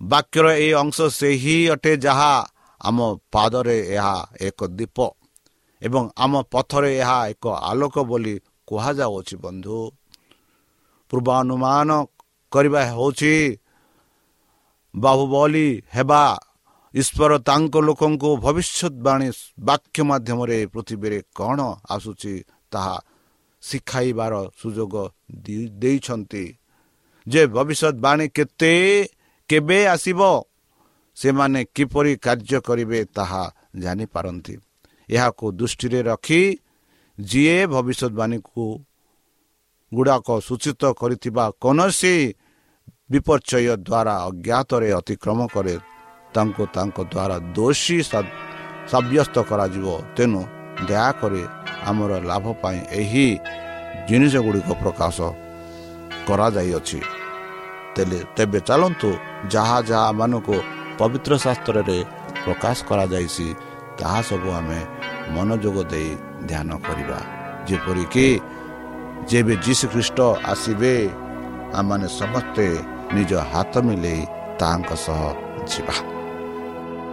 ବାକ୍ୟର 0.00 0.46
ଏହି 0.56 0.70
ଅଂଶ 0.72 0.98
ସେହି 1.12 1.56
ଅଟେ 1.70 1.92
ଯାହା 1.96 2.32
ଆମ 2.80 2.98
ପାଦରେ 3.32 3.78
ଏହା 3.94 4.16
ଏକ 4.40 4.58
ଦୀପ 4.68 4.98
ଏବଂ 5.82 6.04
ଆମ 6.16 6.32
ପଥରେ 6.52 6.90
ଏହା 6.98 7.18
ଏକ 7.28 7.44
ଆଲୋକ 7.70 7.96
ବୋଲି 8.10 8.34
କୁହାଯାଉଅଛି 8.68 9.36
ବନ୍ଧୁ। 9.36 9.78
ପୂର୍ବାନୁମାନ 11.10 11.90
କରିବା 12.52 12.80
ହେଉଛି 12.90 13.34
ବାହୁବଲି 14.94 15.68
ହେବା 15.94 16.22
ଈଶ୍ୱର 16.94 17.32
ତାଙ୍କ 17.48 17.74
ଲୋକଙ୍କୁ 17.86 18.30
ଭବିଷ୍ୟତବାଣୀ 18.44 19.28
ବାକ୍ୟ 19.60 20.02
ମାଧ୍ୟମରେ 20.10 20.58
ପୃଥିବୀରେ 20.72 21.18
କ'ଣ 21.38 21.58
ଆସୁଛି 21.94 22.34
ତାହା 22.72 22.96
ଶିଖାଇବାର 23.62 24.34
ସୁଯୋଗ 24.60 24.94
ଦେଇଛନ୍ତି। 25.80 26.44
ଯେ 27.26 27.42
ଭବିଷ୍ୟତବାଣୀ 27.56 28.26
କେତେ 28.36 28.72
କେବେ 29.50 29.78
ଆସିବ 29.94 30.20
ସେମାନେ 31.16 31.60
କିପରି 31.76 32.12
କାର୍ଯ୍ୟ 32.24 32.58
କରିବେ 32.66 33.00
ତାହା 33.16 33.42
ଜାଣିପାରନ୍ତି। 33.82 34.54
ଏହାକୁ 35.08 35.44
ଦୃଷ୍ଟିରେ 35.58 36.00
ରଖି 36.10 36.42
ଯିଏ 37.18 37.58
ଭବିଷ୍ୟତବାଣୀକୁ 37.66 38.64
ଗୁଡ଼ାକ 39.92 40.28
ସୂଚିତ 40.46 40.82
କରିଥିବା 41.00 41.44
କୌଣସି 41.62 42.14
ବିପର୍ଯ୍ୟୟ 43.10 43.74
ଦ୍ୱାରା 43.78 44.14
ଅଜ୍ଞାତରେ 44.28 44.88
ଅତିକ୍ରମ 45.00 45.40
କରେ 45.54 45.74
ତାଙ୍କୁ 46.34 46.62
ତାଙ୍କ 46.76 46.98
ଦ୍ୱାରା 47.12 47.36
ଦୋଷୀ 47.56 47.96
ସାବ୍ୟସ୍ତ 48.90 49.36
କରାଯିବ। 49.50 49.86
ତେଣୁ 50.16 50.40
ଦୟାକରି 50.88 51.42
ଆମର 51.90 52.12
ଲାଭ 52.30 52.44
ପାଇଁ 52.62 52.80
ଏହି 53.00 53.26
ଜିନିଷ 54.08 54.34
ଗୁଡ଼ିକ 54.46 54.68
ପ୍ରକାଶ 54.82 55.16
କରାଯାଇଅଛି। 56.28 57.00
ତେଲେ 57.94 58.18
ତେବେ 58.36 58.58
ଚାଲନ୍ତୁ 58.68 59.10
ଯାହା 59.54 59.78
ଯାହା 59.90 60.08
ମାନଙ୍କୁ 60.20 60.56
ପବିତ୍ର 60.98 61.32
ଶାସ୍ତ୍ରରେ 61.44 61.98
ପ୍ରକାଶ 62.44 62.76
କରାଯାଇଛି 62.90 63.46
ତାହା 63.98 64.20
ସବୁ 64.28 64.48
ଆମେ 64.60 64.80
ମନୋଯୋଗ 65.34 65.76
ଦେଇ 65.92 66.10
ଧ୍ୟାନ 66.48 66.70
କରିବା। 66.86 67.18
ଯେପରିକି 67.68 68.26
ଯେବେ 69.30 69.54
ଯୀଶୁ 69.64 69.84
ଖ୍ରୀଷ୍ଟ 69.92 70.18
ଆସିବେ 70.52 70.94
ଆମମାନେ 71.78 72.08
ସମସ୍ତେ 72.20 72.66
ନିଜ 73.16 73.30
ହାତ 73.52 73.72
ମିଲେଇ 73.86 74.22
ତାହାଙ୍କ 74.60 74.90
ସହ 75.06 75.20
ଯିବା। 75.70 75.96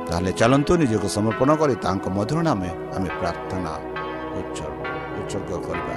ତାହେଲେ 0.07 0.31
ଚାଲନ୍ତୁ 0.39 0.73
ନିଜକୁ 0.81 1.07
ସମର୍ପଣ 1.17 1.49
କରି 1.61 1.75
ତାଙ୍କ 1.85 2.05
ମଧୁର 2.17 2.39
ନାମେ 2.47 2.69
ଆମେ 2.95 3.09
ପ୍ରାର୍ଥନା 3.19 3.71
ଉତ୍ସର୍ଗ 5.19 5.51
କରିବା। 5.67 5.95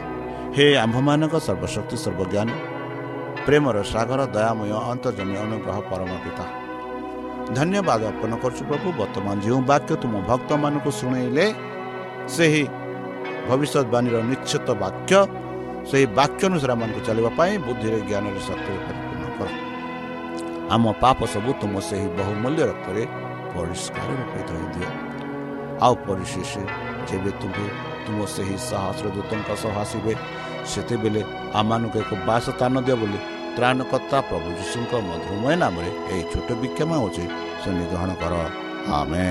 ହେ 0.56 0.66
ଆମ୍ଭମାନଙ୍କ 0.84 1.34
ସର୍ବଶକ୍ତି 1.46 1.96
ସର୍ବଜ୍ଞାନୀ 2.04 2.54
ପ୍ରେମର 3.46 3.76
ସାଗର 3.92 4.20
ଦୟାମୟ 4.34 4.70
ଅନ୍ତର୍ଜମୀ 4.92 5.34
ଅନୁଗ୍ରହ 5.44 5.76
ପରମ 5.90 6.10
ପିତା। 6.24 6.44
ଧନ୍ୟବାଦ 7.58 8.00
ଅର୍ପଣ 8.10 8.32
କରୁଛୁ 8.42 8.62
ପ୍ରଭୁ 8.70 8.88
ବର୍ତ୍ତମାନ 9.00 9.36
ଯେଉଁ 9.46 9.60
ବାକ୍ୟ 9.70 9.92
ତୁମ 10.02 10.14
ଭକ୍ତମାନଙ୍କୁ 10.30 10.90
ଶୁଣେଇଲେ 11.00 11.46
ସେହି 12.34 12.62
ଭବିଷ୍ୟତବାଣୀର 13.48 14.16
ନିଶ୍ଚିତ 14.30 14.68
ବାକ୍ୟ 14.84 15.12
ସେହି 15.90 16.06
ବାକ୍ୟ 16.18 16.42
ଅନୁସାରେ 16.48 16.72
ଆମମାନଙ୍କୁ 16.76 17.00
ଚାଲିବା 17.08 17.30
ପାଇଁ 17.38 17.52
ବୁଦ୍ଧିରେ 17.66 17.98
ଜ୍ଞାନରେ 18.08 18.40
ଶକ୍ତିରେ 18.48 18.78
ପରିପୂର୍ଣ୍ଣ 18.86 19.24
କର। 19.38 19.48
ଆମ 20.74 20.84
ପାପ 21.02 21.18
ସବୁ 21.34 21.50
ତୁମ 21.60 21.74
ସେହି 21.88 22.08
ବହୁମୂଲ୍ୟ 22.18 22.62
ରକ୍ତରେ 22.70 23.02
ପରିଷ୍କାର 23.54 24.08
ରୂପେ 24.18 24.40
ଧରିଦିଅ 24.48 24.88
ଆଉ 25.84 25.94
ପରିଶେଷ 26.06 26.52
ଯେବେ 27.08 27.30
ତୁମେ 27.40 27.66
ତୁମ 28.04 28.18
ସେହି 28.34 28.56
ସାହସର 28.68 29.06
ଦୂତଙ୍କ 29.16 29.48
ସହ 29.62 29.74
ଆସିବେ 29.84 30.12
ସେତେବେଳେ 30.70 31.20
ଆମମାନଙ୍କୁ 31.60 31.96
ଏକ 32.02 32.10
ବାସସ୍ଥାନ 32.28 32.74
ଦିଅ 32.86 32.96
ବୋଲି 33.00 33.18
ତ୍ରାଣକର୍ତ୍ତା 33.56 34.18
ପ୍ରଭୁ 34.28 34.48
ଯୀଶୁଙ୍କ 34.58 34.92
ମଧୁମୟ 35.08 35.54
ନାମରେ 35.62 35.90
ଏହି 36.12 36.22
ଛୋଟ 36.32 36.48
ବିକ୍ଷମା 36.62 36.96
ହେଉଛି 37.00 37.24
ଶନି 37.62 37.84
ଗ୍ରହଣ 37.90 38.10
କର 38.22 38.34
ଆମେ 38.98 39.28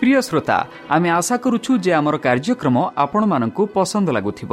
ପ୍ରିୟ 0.00 0.20
ଶ୍ରୋତା 0.28 0.56
ଆମେ 0.94 1.08
ଆଶା 1.18 1.36
କରୁଛୁ 1.44 1.72
ଯେ 1.84 1.92
ଆମର 1.98 2.16
କାର୍ଯ୍ୟକ୍ରମ 2.26 2.76
ଆପଣମାନଙ୍କୁ 3.04 3.62
ପସନ୍ଦ 3.76 4.08
ଲାଗୁଥିବ। 4.16 4.52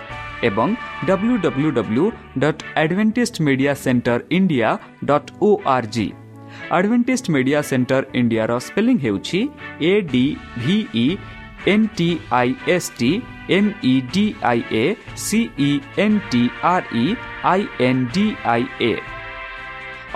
ଏବଂ 0.43 0.69
W 1.07 1.35
W 1.45 1.69
W 1.71 2.05
dot 2.39 2.63
advantage 2.81 3.41
media 3.47 3.73
centre 3.83 4.19
India 4.37 4.69
dot 5.05 5.29
O 5.41 5.49
R 5.75 5.89
G 5.95 6.07
advantage 6.77 7.25
media 7.35 7.61
centre 7.69 8.03
ଇଣ୍ଡିଆର 8.19 8.51
ସ୍ପେଲିଂ 8.67 8.97
ହେଉଛି 9.05 9.39
A 9.81 9.93
D 10.11 10.25
V E 10.57 11.05
N 11.67 11.87
T 11.97 12.09
I 12.33 12.49
S 12.75 12.89
T 12.99 13.11
M 13.49 13.69
E 13.83 13.93
D 14.13 14.25
I 14.43 14.61
A 14.73 14.85
C E 15.25 15.71
N 16.05 16.19
T 16.31 16.43
R 16.65 16.87
E 16.95 17.05
I 17.45 17.61
N 17.87 18.05
D 18.13 18.25
I 18.53 18.63
A 18.81 18.93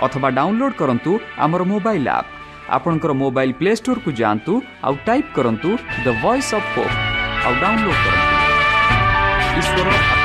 ଅଥବା 0.06 0.28
download 0.38 0.78
କରନ୍ତୁ 0.80 1.12
ଆମର 1.38 1.62
mobile 1.72 2.08
app 2.10 2.32
ଆପଣଙ୍କର 2.76 3.12
mobile 3.22 3.56
play 3.60 3.72
ଷ୍ଟୋରକୁ 3.80 4.10
ଯାଆନ୍ତୁ 4.20 4.52
ଆଉ 4.86 4.94
type 5.06 5.30
କରନ୍ତୁ 5.36 5.70
the 6.04 6.06
voice 6.22 6.52
of 6.58 6.68
hope 6.74 6.94
ଆଉ 7.44 7.54
download 7.62 8.00
କରନ୍ତୁ 8.04 8.34
ଈଶ୍ୱର 9.60 10.15